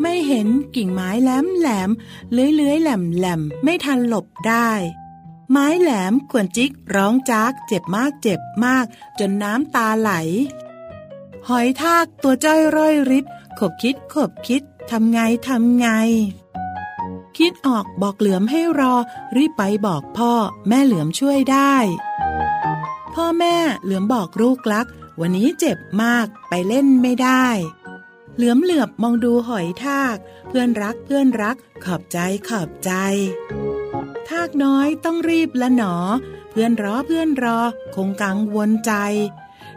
[0.00, 1.90] ไม่เห็นกิ่งไม้แหลมแหลม
[2.32, 4.70] เลื้อยเลื้อยแหลมแหลมไม่ทันหลบได้
[5.50, 8.84] ไม้แหลมขวนจิกร้องจากเจ็บมากเจ็บมาก
[9.18, 10.12] จนน้ำตาไหล
[11.48, 13.24] หอยทากตัวจ้อยร่อยริด
[13.58, 15.18] ขบคิดขบคิดทำไง
[15.48, 15.88] ทำไง
[17.38, 18.94] คิดออกบอกเหลือมให้รอ
[19.36, 20.32] รีบไปบอกพ่อ
[20.68, 21.74] แม่เหลือมช่วยได้
[23.14, 24.86] พ่อแม่เหลือมบอกลูกลัก
[25.20, 27.46] วันนี้เจ็บมากไปเล่นไม่ได้
[28.36, 30.16] เหลือมเหลือบมองดูหอยทาก
[30.48, 32.18] เพื่อนรักเพื่อนรัก ขอบใจ
[32.48, 32.92] ขอบใจ
[34.28, 35.94] ทากน้อยต้องรีบละหนอ
[36.50, 37.58] เพื่อนรอเพื่อนรอ
[37.94, 38.92] คงกังวลใจ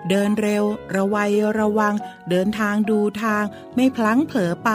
[0.09, 0.63] เดินเร็ว
[0.95, 1.95] ระวัยระวัง
[2.29, 3.43] เดินทางดูทาง
[3.75, 4.71] ไม่พลั้งเผลอไป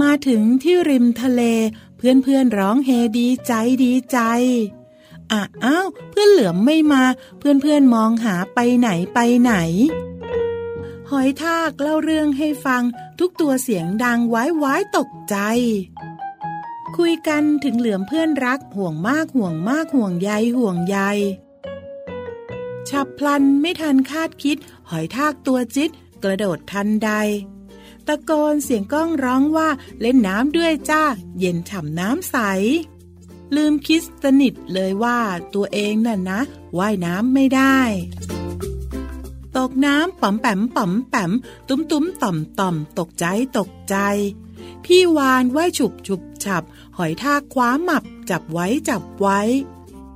[0.00, 1.42] มาถึงที่ริมทะเล
[1.96, 3.52] เพื่อนเพื่อนร้องเฮดีใจ
[3.84, 4.18] ดีใจ
[5.32, 7.02] อะอ้าวเพื่อนเหลือมไม่มา
[7.38, 9.54] เพื่อนเพื่อนมองหาไปไหนไปไหน
[11.10, 12.82] หอยทากเล่าเรื่องให้ฟัง
[13.18, 15.36] ทุกตัวเสียงดังไว้ไว้ตกใจ
[16.96, 20.98] คุยกันถึงเหลือมเพื่อนรักห่วงมากห่วงมากห่วงใยห่วงใย
[22.88, 24.56] ฉับพลันไม่ทันคาดคิด
[24.90, 25.90] หอยทากตัวจิต
[26.22, 27.10] กระโดดทันใด
[28.06, 29.68] ตะโกนเสียงก้องร้องว่า
[30.00, 31.02] เล่นน้ำด้วยจ้า
[31.38, 32.36] เย็นฉ่ำน้ำใส
[33.56, 35.18] ลืมคิดสนิทเลยว่า
[35.54, 36.40] ตัวเองน่ะนะ
[36.78, 37.78] ว่ายน้ำไม่ได้
[39.60, 41.30] ตกน้ำป๋อมแปมป๋อมแปม
[41.68, 43.26] ตุ้มตุ้มต่อมต่อมตกใจ
[43.58, 43.96] ตกใจ
[44.84, 46.62] พี่วานว่ายฉุบฉุบฉับ
[46.96, 49.40] หอยทากคว้าหมับ จับไว้จับไว้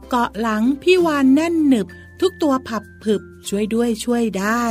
[0.09, 1.87] เกาะหลังพี่วานแน่นหนึบ
[2.21, 4.65] ทุกตัวผับผึบช่วยด้วยช่วยได้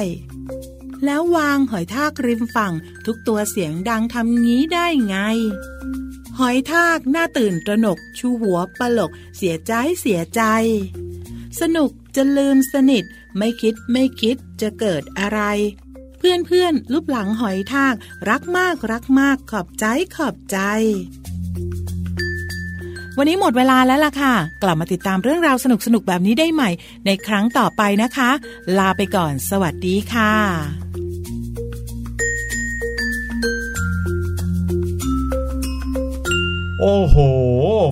[1.06, 2.74] แล้ววางหอยทากริมฝั่ง
[3.06, 5.18] ทุกตัวเสียงดังทำงี้ได้ไง
[6.40, 10.42] หอยทากหน้าตื่นตระหนก ชูหัวปลก เสียใจเสียใจ
[11.60, 13.04] สนุกจะลืมสนิท
[13.38, 15.40] ไม่คิดไม่คิดจะเกิดอะไร
[16.18, 17.94] เพื่อนเพื่อนๆรูปหลังหอยทาก
[18.30, 20.58] รักมากรักมากขอบใจขอบใจ
[23.18, 26.70] วันนี้หมดเวลาแล้วล่ะค่ะ กลับมาติดตามเรื่องราวสนุกสนุกแบบนี้ได้ใหม่
[27.06, 28.30] ในครั้งต่อไปนะคะ
[28.78, 30.83] ลาไปก่อน สวัสดีค่ะ
[36.86, 37.18] โอ้โห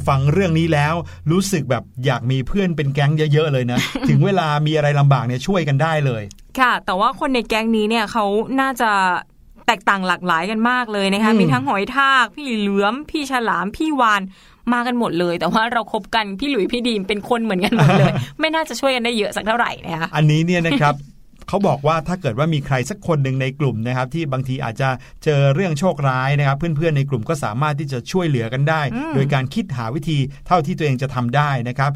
[0.08, 0.94] ฟังเรื่องนี้แล้ว
[1.32, 3.80] รู้สึกแบบอยากมีเพื่อนเป็นแก๊งเยอะๆเลยนะ
[4.10, 6.24] ถึงเวลามีอะไรลำบากเนี่ยช่วยกันได้เลย
[6.60, 8.26] ค่ะ แต่ว่าคนในแก๊งนี้เนี่ยเขา
[8.62, 8.92] น่าจะ
[9.68, 14.22] แตกต่างหลากหลายกันมากเลยนะคะอืมมีทั้งหอยทาก พี่เหลือม พี่ฉลาม พี่วาน
[14.74, 20.96] มากันหมดเลย แต่ว่าเราคบกัน พี่หลุย พี่ดีมเป็นคนเหมือนกันหมดเลย ไม่น่าจะช่วยกันได้เยอะสักเท่าไหร่นะคะ อันนี้เนี่ยนะครับ
[21.52, 24.90] เขาบอกว่าถ้าเกิดว่ามีใครสักคนหนึ่งในกลุ่มนะครับ ที่บางทีอาจจะ
[25.24, 31.92] เจอเรื่องโชคร้ายนะครับ เพื่อนๆในกลุ่มก็สามารถที่จะช่วยเหลือกันได้อืมโดยการคิดหาวิธีเท่าที่ตัวเองจะทำได้นะครับ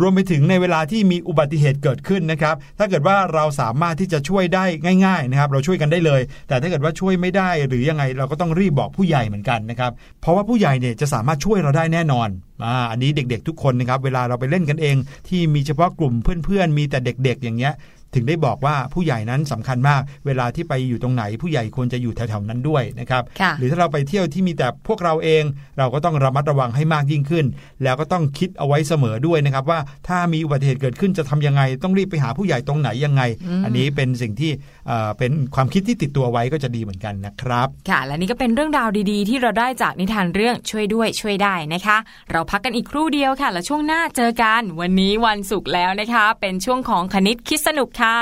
[0.00, 4.64] รวมไปถึงในเวลาที่มีอุบัติเหตุเกิดขึ้นนะครับ ถ้าเกิดว่าเราสามารถที่จะช่วยได้
[5.04, 12.28] ง่าย ๆนะครับ เราช่วยกันได้เลย แต่ถ้าเกิดว่าช่วยไม่ได้หรือยังไงเราก็ต้องรีบบอกผู้ใหญ่เหมือนกันนะครับ เพราะว่าผู้ใหญ่เนี่ยจะสามารถช่วยเราได้แน่นอน
[12.64, 14.96] อ่าอันนี้เด็กๆทุกคนนะครับ เวลาเราไปเล่นกันเอง
[15.28, 17.74] ที่มีเฉพาะกลุ่มเพื่อนๆ มีแต่เด็กๆ อย่างเงี้ย
[18.14, 25.44] ถึงได้บอกว่าผู้ใหญ่นั้นสำคัญมาก เวลาที่ไปอยู่ตรงไหน ผู้ใหญ่ควรจะอยู่แถวๆนั้นด้วยนะครับค่ะหรือถ้าเราไปเที่ยวที่มีแต่พวกเราเอง
[25.78, 27.46] เราก็ต้องระมัดระวังให้มากยิ่งขึ้น
[27.82, 29.78] แล้วก็ต้องคิดเอาไว้เสมอด้วยนะครับ ว่า
[30.08, 34.50] ถ้ามีอุบัติเหตุเกิดขึ้นจะทำยังไง ต้องรีบไปหาผู้ใหญ่ตรงไหนยังไงอืมอันนี้เป็นสิ่งที่
[34.86, 41.96] เอ่อเป็นความคิดที่ติดตัวไว้ก็จะดีเหมือนกันนะครับ ค่ะ และนี่ก็เป็นเรื่องราวดีๆ ที่เราได้จากนิทานเรื่องช่วยด้วยช่วยได้นะคะ
[42.32, 48.18] เราพักกันอีกครู่เดียวค่ะ แล้วช่วงหน้าเจอกัน วันนี้วันศุกร์แล้วนะคะ เป็นช่วงของคณิตคิดสนุกค่ะ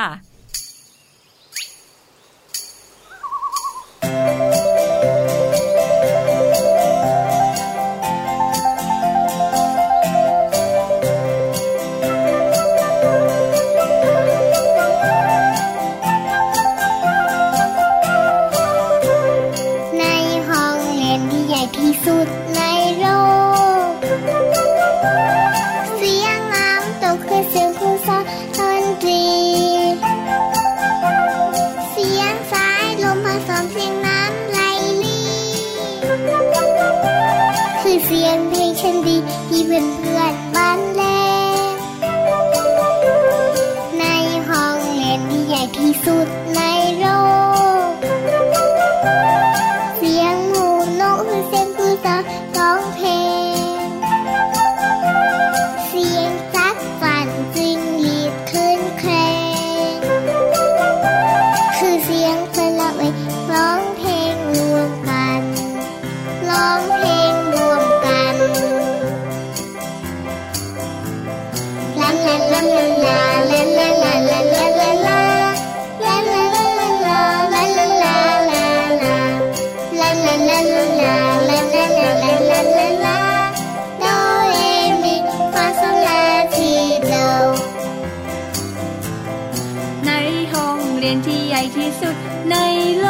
[91.77, 92.16] ที่สุด
[92.51, 92.57] ใน
[93.01, 93.07] โล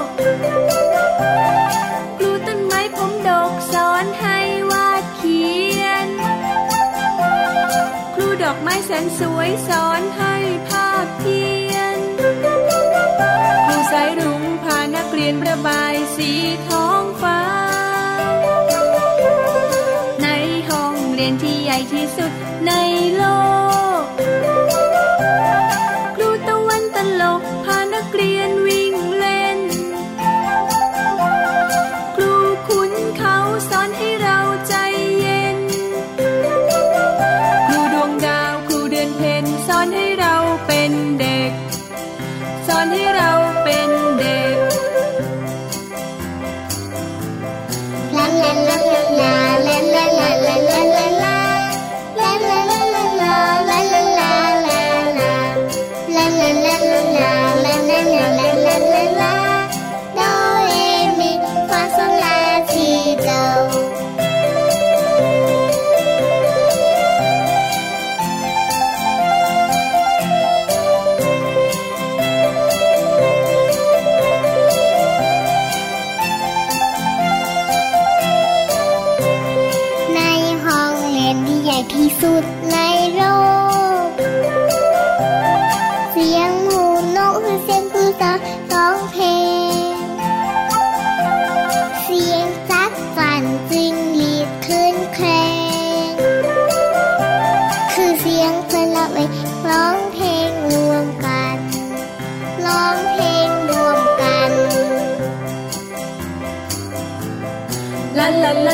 [0.00, 0.02] ก
[2.18, 4.38] ครูต้นไม้ผมดกสอนให้
[4.70, 5.44] วาดเขี
[5.80, 6.08] ยน
[8.14, 10.34] ครูดอกไม้แสนสวยสอนให้
[10.68, 11.40] ภาพเพี
[11.72, 11.98] ยน
[13.66, 16.30] ครูสายรุ้งพานักเรียนระบายสี
[16.68, 17.40] ท้องฟ้า
[20.22, 20.28] ใน
[20.68, 22.32] ห้องเรียนที่ใหญ่ที่สุด
[22.66, 22.72] ใน
[23.16, 23.24] โล
[23.66, 23.69] ก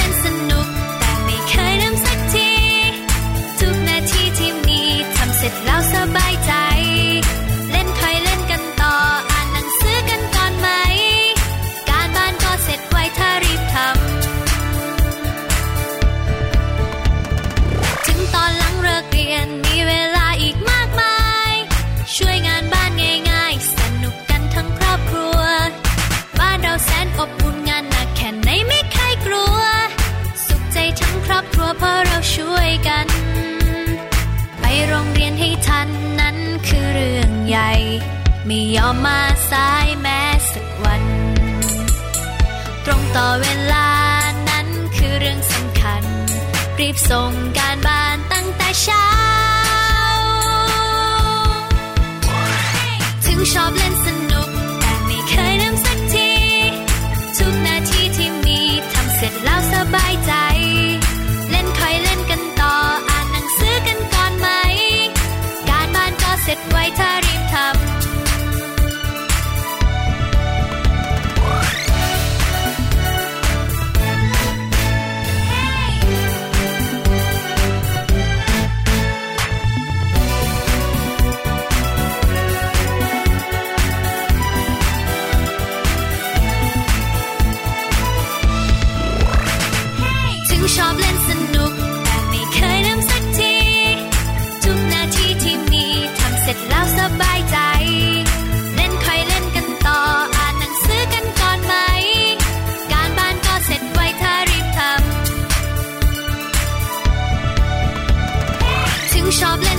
[0.00, 109.69] ถึงชำ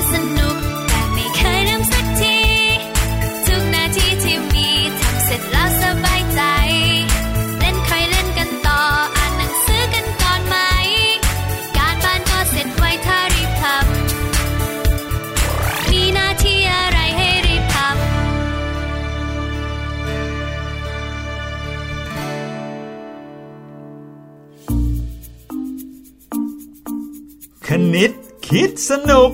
[28.92, 29.32] สนุก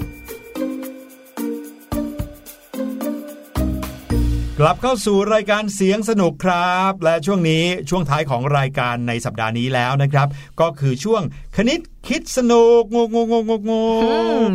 [4.59, 10.27] กลับเข้าสู่รายการเสียงสนุกครับ และช่วงนี้ช่วงท้ายของรายการในสัปดาห์นี้แล้วนะครับ
[10.61, 11.21] ก็คือช่วง
[11.55, 13.73] คณิตคิดสนุกงงงงงง
[14.47, 14.49] ง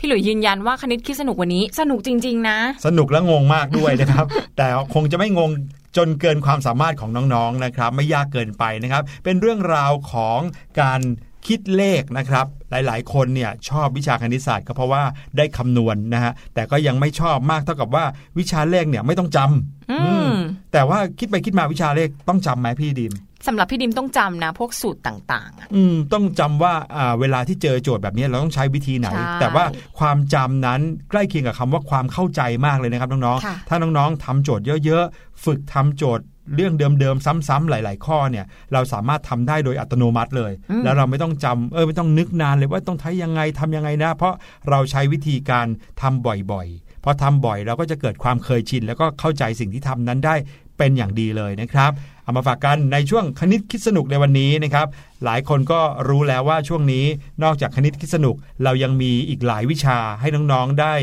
[0.00, 5.50] พี่หลุยยืนยันว่าคณิตคิดสนุกวันนี้ สนุกจริง ๆ นะ สนุกและงงมากด้วยนะครับ แต่คงจะไม่งง
[5.96, 10.40] จนเกินความสามารถของน้องๆนะครับ ไม่ยากเกินไปนะครับ เป็นเรื่องราวของ
[10.80, 11.00] การ
[11.46, 15.02] คิดเลขนะครับ หลายๆ คนเนี่ยชอบวิชาคณิตศาสตร์ก็เพราะว่า
[15.36, 18.04] ได้คำนวณนะฮะแต่ก็ยังไม่ชอบมากเท่ากับว่า
[18.38, 20.34] วิชาเลขเนี่ยไม่ต้องจำอืมอืม
[20.72, 23.14] แต่ว่าคิดไปคิดมาวิชาเลขต้องจำไหมพี่ดิม
[23.46, 29.64] สำหรับพี่ดิมต้องจำนะ พวกสูตรต่างๆอะอืมต้องจำว่าอ่าเวลาที่เจอโจทย์แบบนี้เราต้องใช้วิธีไหนใช่แต่ว่า
[29.98, 30.80] ความจำนั้น
[31.10, 36.24] ใกล้เคียงกับคำว่าความเข้าใจมากเลยนะครับน้องค่ะๆถ้าน้องๆทำโจทย์เยอะๆ ฝึกทำโจทย์
[36.54, 44.34] เรื่องเดิมๆซ้ำๆหลาย ๆ ข้อเนี่ยเราสามารถทำได้โดยอัตโนมัติเลยอืมแล้วเราไม่ต้องจำเออไม่ต้องนึกนานเลยว่าต้องใช้ยังไงทำยังไงนะ เพราะ
[44.70, 45.66] เราใช้วิธีการ
[46.02, 50.34] ทำบ่อยๆพอทำบ่อยเราก็จะเกิดความเคยชิน แล้วก็เข้าใจสิ่งที่ทำนั้นได้
[50.78, 51.92] เป็นอย่างดีเลยนะครับ
[52.24, 54.86] เอามาฝากกันในช่วงคณิตคิดสนุกในวันนี้นะครับ
[55.24, 57.04] หลายคนก็รู้แล้วว่าช่วงนี้
[57.42, 60.94] นอกจากคณิตคิดสนุก เรายังมีอีกหลายวิชาให้น้องๆได้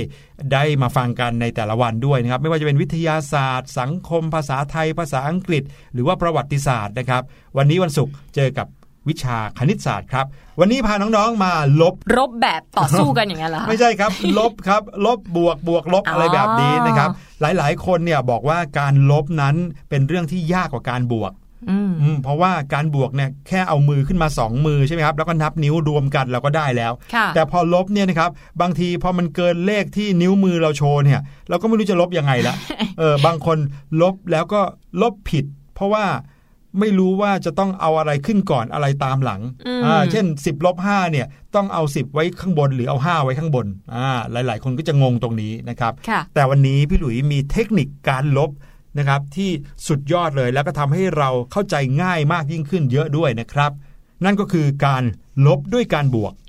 [0.53, 5.63] ได้มาฟังกันในแต่ละวันด้วยนะครับ ไม่ว่าจะเป็นวิทยาศาสตร์ สังคม ภาษาไทย ภาษาอังกฤษ
[5.93, 7.24] หรือว่าประวัติศาสตร์นะครับ
[7.57, 8.67] วันนี้วันศุกร์เจอกับ
[9.07, 10.25] วิชาคณิตศาสตร์ครับ
[10.59, 17.09] วันนี้พาน้องๆมาลบรบแบบต่อสู้กันอย่างนั้นเหรอคะไม่ใช่ครับ ลบครับ ลบบวกบวกลบอ๋อออะไรแบบนี้นะครับ
[17.41, 19.55] หลายๆ คนเนี่ยบอกว่าการลบนั้น
[19.89, 21.33] เป็นเรื่องที่ยากกว่าการบวก
[21.69, 28.29] อืมอืมเพราะว่าการบวกเนี่ยแค่เอามือขึ้นมา 2 มือใช่ไหมครับแล้วก็นับนิ้วรวมกันเราก็ได้แล้วค่ะแต่พอลบเนี่ยนะครับ
[28.61, 31.19] บางทีพอมันเกินเลขที่นิ้วมือเราโชว์เนี่ย
[31.49, 32.55] เราก็ไม่รู้จะลบยังไงละ
[32.99, 33.57] เออบางคน
[34.01, 34.61] ลบแล้วก็
[35.01, 35.45] ลบผิด
[35.75, 36.05] เพราะว่า
[36.80, 48.51] ไม่รู้ว่าจะต้องเอาอะไรขึ้นก่อนอะไรตามหลังอืมอ่าเช่น 10ลบ5เนี่ยต้องเอา 10 ไว้ข้างบนหรือเอา 5 ไว้ข้างบนอ่าหลาย ๆ คนก็จะงงตรงนี้นะครับค่ะแต่วันนี้พี่หลุยมีเทคนิคการลบ
[48.97, 49.51] นะครับที่
[49.88, 53.72] สุดยอดเลยแล้วก็ทำให้เราเข้าใจง่ายมากยิ่งขึ้นเยอะด้วยนะครับ
[54.26, 55.03] นั่นก็คือการ
[55.47, 56.43] ลบด้วยการบวกหื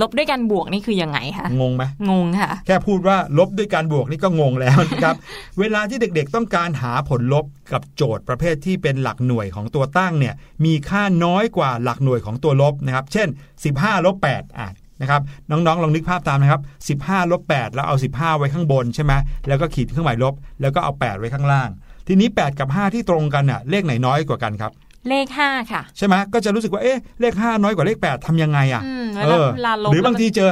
[0.00, 5.16] ลบด้วยกันบวกนี่คือยังไงคะงงไหมงงค่ะ แค่พูดว่าลบด้วยการบวกนี่ก็งงแล้วนะครับ
[5.58, 10.34] เวลาที่เด็กๆต้องการหาผลลบกับโจทย์ประเภทที่เป็นหลักหน่วยของตัวตั้งเนี่ย
[10.64, 13.28] มีค่าน้อยกว่าหลักหน่วยของตัวลบนะครับ เช่น
[13.66, 14.68] 15ลบ8อะ
[15.00, 16.58] นะครับน้องๆลองนึกภาพตามนะครั
[16.94, 19.12] บ 15ลบ8แล้วเอา 15 ไว้ข้างบนใช่ไหม
[19.48, 21.70] แล้วก็ขีดเครื่องหมายลบ แล้วก็เอา 8 ไว้ข้างล่าง
[22.08, 24.72] ทีนี้ 8 กับ 5 ที่ตรงกันน่ะเลขไหนน้อยกว่ากันครับ
[25.08, 30.50] เลขห้าค่ะ ใช่ไหมก็จะรู้สึกว่าเอ๊ะเลข 5 น้อยกว่าเลข 8ทำยังไงอะอืมเออเวลาลบหรือบางแล้วก็ทีเจอ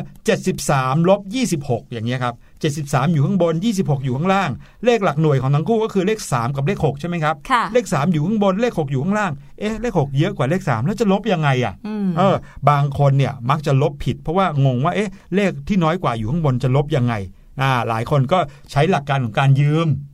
[0.53, 1.21] 73ลบ
[1.57, 2.35] 26 อย่างเงี้ยครับ
[2.75, 4.51] 73 อยู่ข้างบน 26 อยู่ข้างล่าง
[4.85, 10.85] เลขหลักหน่วยของทั้งคู่ก็คือเลข 3 กับเลข 6 ใช่ไหมครับค่ะเลข 3 อยู่ข้างบน เลข 6 อยู่ข้างล่าง เอ๊ะ เลข 6 เยอะกว่าเลข 3
[10.87, 12.37] แล้วจะลบยังไงอะอืมเออ
[12.71, 17.15] บางคนเนี่ยมักจะลบผิด เพราะว่างงว่า เอ๊ะ เลขที่น้อยกว่าอยู่ข้างบนจะลบยังไง
[17.61, 18.39] อ่า หลายคนก็
[18.71, 20.14] ใช้หลักการของการยืมค่ะอ่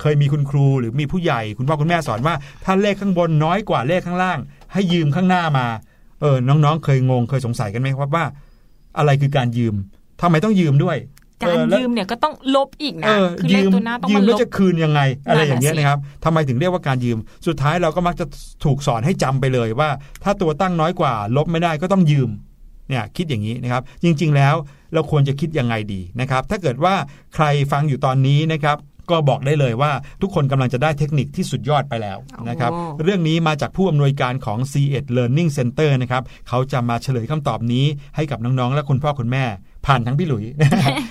[0.00, 2.34] เคยมีคุณครูหรือมีผู้ใหญ่ คุณพ่อคุณแม่สอนว่า
[2.64, 4.38] ถ้าเลขข้างบนน้อยกว่าเลขข้างล่าง
[4.72, 5.66] ให้ยืมข้างหน้ามา
[6.20, 8.24] เออ น้องๆ เคยงงเคยสงสัยกันไหมครับว่า
[8.98, 9.74] อะไรคือการยืม
[10.20, 10.96] ทำไมต้องยืมด้วย
[11.42, 18.26] การเออแล้วยืมเนี่ยก็ต้องลบอีกเอนะอคือเลยืขมตัวหน้าต้องยืมามลแล้วบจะคืนยังไง อะไรอย่างเงี้ยนั่นน่ะสินะครับทำไมถึงเรียกว่าการยืม สุดท้ายเราก็มักจะ
[18.64, 19.90] ถูกสอนให้จำไปเลยว่า
[20.24, 22.30] ถ้าตัวตั้งน้อยกว่า ลบไม่ได้ก็ต้องยืม
[22.88, 24.54] เนี่ยคิดอย่างนี้นะครับ จริง ๆ แล้ว
[24.94, 26.94] เราควรจะคิดยังไงดีนะครับ ถ้าเกิดว่า
[27.34, 28.76] ใครฟังอยู่ตอนนี้นะครับ
[29.10, 29.92] ก็บอกได้เลยว่า
[30.22, 37.84] ทุกคนกำลังจะได้เทคนิคที่สุดยอดไปแล้วนะครับโอ้เรื่องนี้มาจากผู้อำนวยการของ c ีเอ็ด Learning Center นะครับเขาจะมาเฉลยคำตอบนี้
[38.16, 39.44] ให้กับน้องๆ และคุณพ่อคุณแม่
[39.86, 40.44] ผ่านทั้งพี่หลุย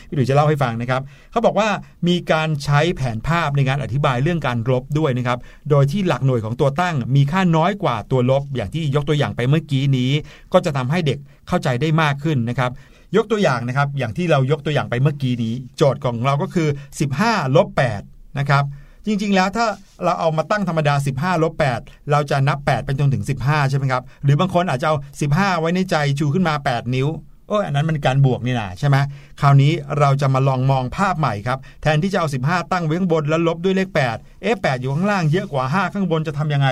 [0.09, 1.69] พี่หลุยจะเล่าให้ฟังนะครับเขาบอกว่า
[2.07, 5.37] มีการใช้แผนภาพในการอธิบายเรื่องการลบด้วยนะครับ
[5.69, 10.11] โดยที่หลักหน่วยของตัวตั้ง มีค่าน้อยกว่าตัวลบ อย่างที่ยกตัวอย่างไปเมื่อกี้นี้
[10.53, 12.71] ก็จะทำให้เด็กเข้าใจได้มากขึ้นนะครับ
[13.15, 16.67] ยกตัวอย่างนะครับ อย่างที่เรายกตัวอย่างไปเมื่อกี้นี้ โจทย์ของเราก็คือ
[17.11, 17.67] 15ลบ
[18.03, 18.63] 8นะครับ
[19.05, 19.65] จริง ๆ แล้วถ้า
[20.03, 24.95] เราเอามาตั้งธรรมดา 15ลบ8เราจะนับ 8 ไปจนถึง 15 ใช่ไหมครับ หรือบางคนอาจจะเอา
[25.29, 27.07] 15 ไว้ในใจชูขึ้นมา 8 นิ้ว
[27.47, 28.97] โอ้ยอันนั้นมันการบวกนี่นะใช่ไหม
[29.41, 36.67] คราวนี้เราจะมาลองมองภาพใหม่ครับ แทนที่จะเอา 15 ตั้งไว้ข้างบนแล้วลบด้วยเลข 8 เอ๊ะ8อยู่ข้างล่างเยอะกว่า 5 ข้างบนจะทำยังไง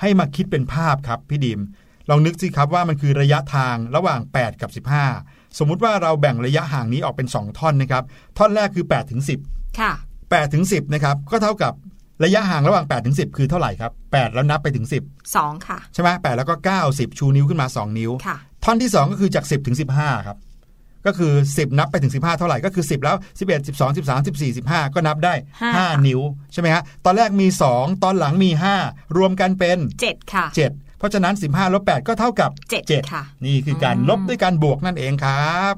[0.00, 1.60] ให้มาคิดเป็นภาพครับพี่ดิม
[2.08, 8.04] ลองนึกสิครับว่ามันคือระยะทางระหว่าง 8 กับ 15 สมมุติว่าเราแบ่งระยะห่างนี้ออกเป็น 2 ท่อนนะครับ
[8.38, 9.92] ท่อนแรกคือ8ถึง10ค่ะ
[10.24, 11.72] 8ถึง10นะครับก็เท่ากับ
[12.24, 20.28] ระยะห่างระหว่าง8ถึง10 คือเท่าไหร่ครับ 8 แล้วนับไปถึง 10สองค่ะ ใช่ไหม8แล้วก็ 9 10 ชูนิ้วขึ้นมา 2 นิ้วค่ะท่อนที่ 2 ก็คือจาก 10 ถึง 15
[20.28, 20.38] ครับ
[21.06, 26.20] ก็คือ 10 นับไปถึง 15 เท่าไหร่ก็คือ 10 แล้ว 11 12 13 14 15 ก็นับได้ห้า5นิ้ว
[26.52, 28.50] ใช่ไหมฮะตอนแรกมี 2 ตอนหลังมี
[28.82, 35.74] 5 รวมกันเป็นเจ็ดค่ะ 7 เพราะฉะนั้น 15ลบ8ก็เท่ากับเจ็ด7ค่ะ นี่คือการอืมลบด้วยการบวกนั่นเองครับ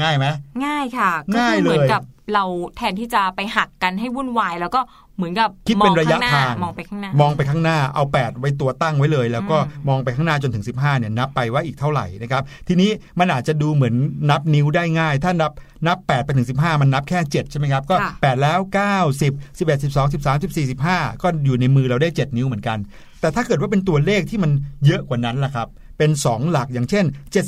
[0.00, 0.26] ง่ายไหม
[0.66, 2.02] ง่ายค่ะก็ง่ายคือเหมือนเลยกับ
[2.34, 2.44] เรา
[2.76, 4.80] แทนที่จะไปหักกันให้วุ่นวาย แล้วก็
[5.16, 13.94] เหมือนกับคิดเป็นระยะมองทาข้งงหน้มองไปข้างหน้ามองไปข้างหน้าเอา 8 ไว้ตัวตั้งไว้เลย แล้วก็อืมมองไปข้างหน้าจนถึง 15เนี่ยนับไปว่าอีกเท่าไหร่นะครับทีนี้มันอาจจะดูเหมือน
[14.30, 15.52] นับนิ้วได้ง่าย ถ้านับ
[15.86, 18.58] นับ 8 ไปถึง 15 มันนับแค่ 7 ใช่ไหมครับ ก็ค่ะ8แล้ว
[18.90, 19.22] 9 10
[19.58, 22.78] 11 12 13 14 15 ก็อยู่ในมือเราได้ 7 นิ้วเหมือนกัน
[23.26, 24.50] แต่ถ้าเกิดว่าเป็นตัวเลขที่มัน
[24.86, 25.68] เยอะกว่านั้นล่ะครับ
[25.98, 27.04] เป็น 2 หลักอย่างเช่น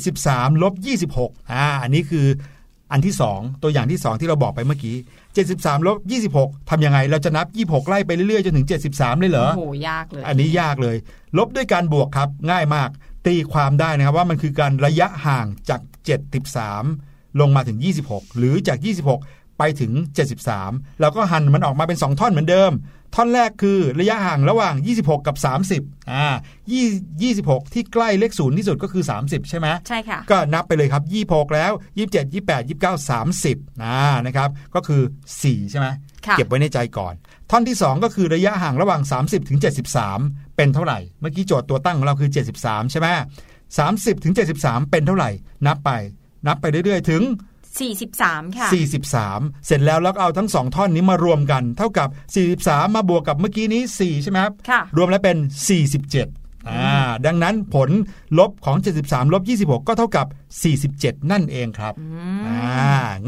[0.09, 0.73] 73ลบ
[1.11, 2.25] 26อ่าอันนี้คือ
[2.91, 4.95] อันที่ 2 ตัวอย่างที่ 2 ที่เราบอกไปเมื่อกี้
[5.41, 5.97] 73ลบ
[6.35, 10.95] 26ทำยังไงเราจะนับ 26 ไล่ไปเรื่อยๆจนถึง 73 เลยเหรอโอ้โหยากเลยอันนี้ยากเลย
[11.37, 12.89] ลบด้วยการบวกครับง่ายมาก
[13.27, 15.81] ตีความได้นะครับว่ามันคือการระยะห่างจาก
[16.59, 17.77] 73 ลงมาถึง
[18.09, 18.77] 26 หรือจาก
[19.21, 19.93] 26 ไปถึง
[20.47, 22.71] 73 แล้วก็หั่นมันออกมาเป็น 2 ท่อนเหมือนเดิม
[23.15, 25.37] ท่อนแรกคือระยะห่างระหว่าง 26 กับ
[25.73, 26.25] 30อ่า
[26.79, 35.01] 20 26 ที่ใกล้เลขศูนย์ที่สุดก็คือ 30 ใช่ไหมใช่ค่ะ ก็นับไปเลยครับ 26 แล้ว 27 28 29 30อ่านะครับก็คือ
[35.41, 35.87] 4 ใช่ไหม
[36.25, 37.13] ค่ะเก็บไว้ในใจก่อน
[37.51, 39.59] ท่อนที่ 2 ก็คือระยะห่างระหว่าง 30 ถึง
[40.05, 42.29] 73 เป็นเท่าไหร่ เมื่อกี้โจทย์ตัวตั้งของเราคือ
[42.61, 43.07] 73 ใช่ไหม
[43.65, 45.29] 30 ถึง 73 เป็นเท่าไหร่
[45.67, 45.91] นับไป
[46.47, 47.21] นับไปเรื่อยๆ ถึง
[47.87, 48.67] 43 ค่ะ
[49.15, 52.09] 43 เสร็จแล้วแล้วก็เอาทั้ง 2 ท่อนนี้มารวมกัน เท่ากับ
[52.51, 57.89] 43 มาบวกกับเมื่อกี้นี้ 4 ใช่ไหมครับค่ะรวมแล้วเป็น 47อ่าดังนั้นผล
[58.39, 60.27] ลบของ 73 ลบ 26 ก็เท่ากับ
[60.79, 61.93] 47 นั่นเองครับ
[62.47, 62.57] อ่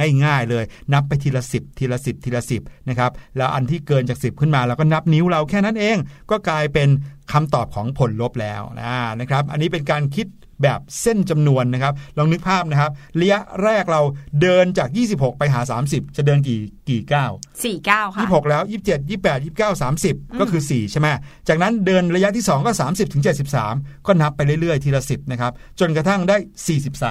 [0.05, 5.97] าง่ายๆเลย นับไปทีละ 10 ทีละ 10 ทีละ 10 นะครับ แล้วอันที่เกินจาก 10 ขึ้นมาเราก็นับนิ้วเราแค่นั้นเอง
[6.31, 6.89] ก็กลายเป็น
[7.31, 10.27] คำตอบของผลลบแล้วนะนะครับ อันนี้เป็นการคิด
[10.63, 14.01] แบบเส้นจำนวนนะครับ ลองนึกภาพนะครับ ระยะแรกเรา
[14.41, 16.59] เดินจาก 26 ไปหา 30 จะเดินกี่
[16.89, 17.31] กี่ก้าว
[17.71, 21.07] 49ค่ะ26 แล้ว 27 28 29 30 ก็คือ 4 ใช่ไหม
[21.47, 23.23] จากนั้นเดินระยะที่ 2 ก็ 30 ถึง
[23.63, 26.37] 73 ก็นับไปเรื่อยๆ ทีละ 10 นะครับ จนกระทั่งได้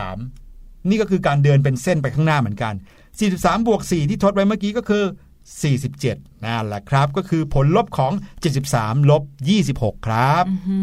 [0.06, 2.74] 43 นี่ก็คือการเดินเป็นเส้นไปข้างหน้าเหมือนกัน
[3.20, 5.04] 43 บวก 4 ที่ทดไว้เมื่อกี้ก็คือ
[5.48, 8.12] 47นั่นแหละครับ ก็คือผลลบของ
[8.60, 9.22] 73 ลบ
[9.64, 10.76] 26 ครับอื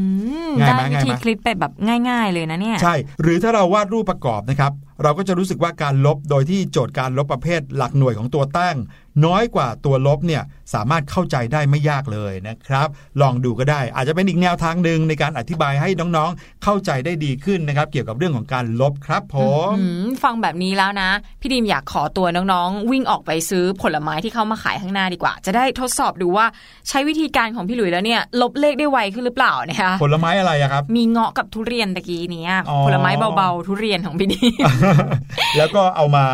[0.50, 1.72] มง่ายได้ไหมวิง่ายธีไหมคลิปไปแบบ
[2.10, 4.72] ง่าย ๆ เลยนะเนี่ย ใช่ หรือถ้าเราวาดรูปประกอบนะครับ
[5.04, 8.76] เราก็จะรู้สึกว่าการลบโดยที่โจทย์การลบประเภทหลักหน่วยของตัวตั้ง
[9.26, 10.44] น้อยกว่าตัวลบเนี่ย
[10.74, 12.88] สามารถเข้าใจได้ไม่ยากเลยนะครับ
[13.22, 19.38] ลองดูก็ได้อาจจะเป็นอีกแนวทางหนึ่งในการอธิบายให้น้องๆ เข้าใจได้ดีขึ้นนะครับ เกี่ยวกับเรื่องของการลบครับผ
[19.70, 21.10] มอืมฟังแบบนี้แล้วนะ
[21.42, 26.46] พี่ดีมอยากขอตัวน้องๆ วิ่งออกไปซื้อผลไม้ที่เขามาขายข้างหน้าดีกว่า จะได้ทดสอบดูว่า
[26.90, 34.46] ใช้วิธีการของพี่หลุยแล้วเนี่ยลบเลขได้ไวขึ้นหรือเปล่านะคะผลไม้อะไรอะครับ มีเงาะกับทุเรียนตะกี้เนี้ยอ๋อผลไม้เบาๆทุเรียนของพี่ดี
[35.58, 36.26] แล้วก็เอามา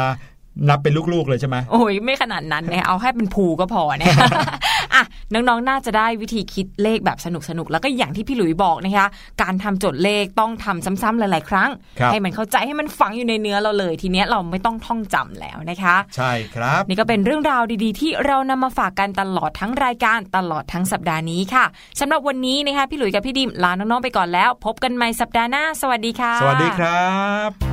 [0.69, 4.15] นับเป็นลูกๆเลยใช่ไหมโอ้ยไม่ขนาดนั้นนะเอาแค่เป็นภูก็พอเนี่ย
[4.95, 7.27] อะน้องๆ น่าจะได้วิธีคิดเลขแบบส
[7.57, 9.07] นุกๆแล้วก็อย่างที่พี่หลุยบอกนะคะ
[9.41, 21.65] การทำโจทย์เลขต้องทำซ้ำๆหลายๆ ครั้งครับให้มันเข้าใจให้มันฝังอยู่ในเนื้อเราเลย ทีเนี้ยเราไม่ต้องท่องจำแล้วนะคะ ใช่ครับ นี่ก็เป็นเรื่องราวดีๆ ที่เรานำมาฝากกันตลอดทั้งรายการตลอดทั้งสัปดาห์นี้ค่ะ
[21.99, 27.07] สำหรับวันนี้นะคะพี่หลุยกับพี่ดิมลาน้องๆไปก่อนแล้ว พบกันใหม่สัปดาห์หน้า สวัสดีค่ะ สวัสดีครั
[27.49, 27.72] บ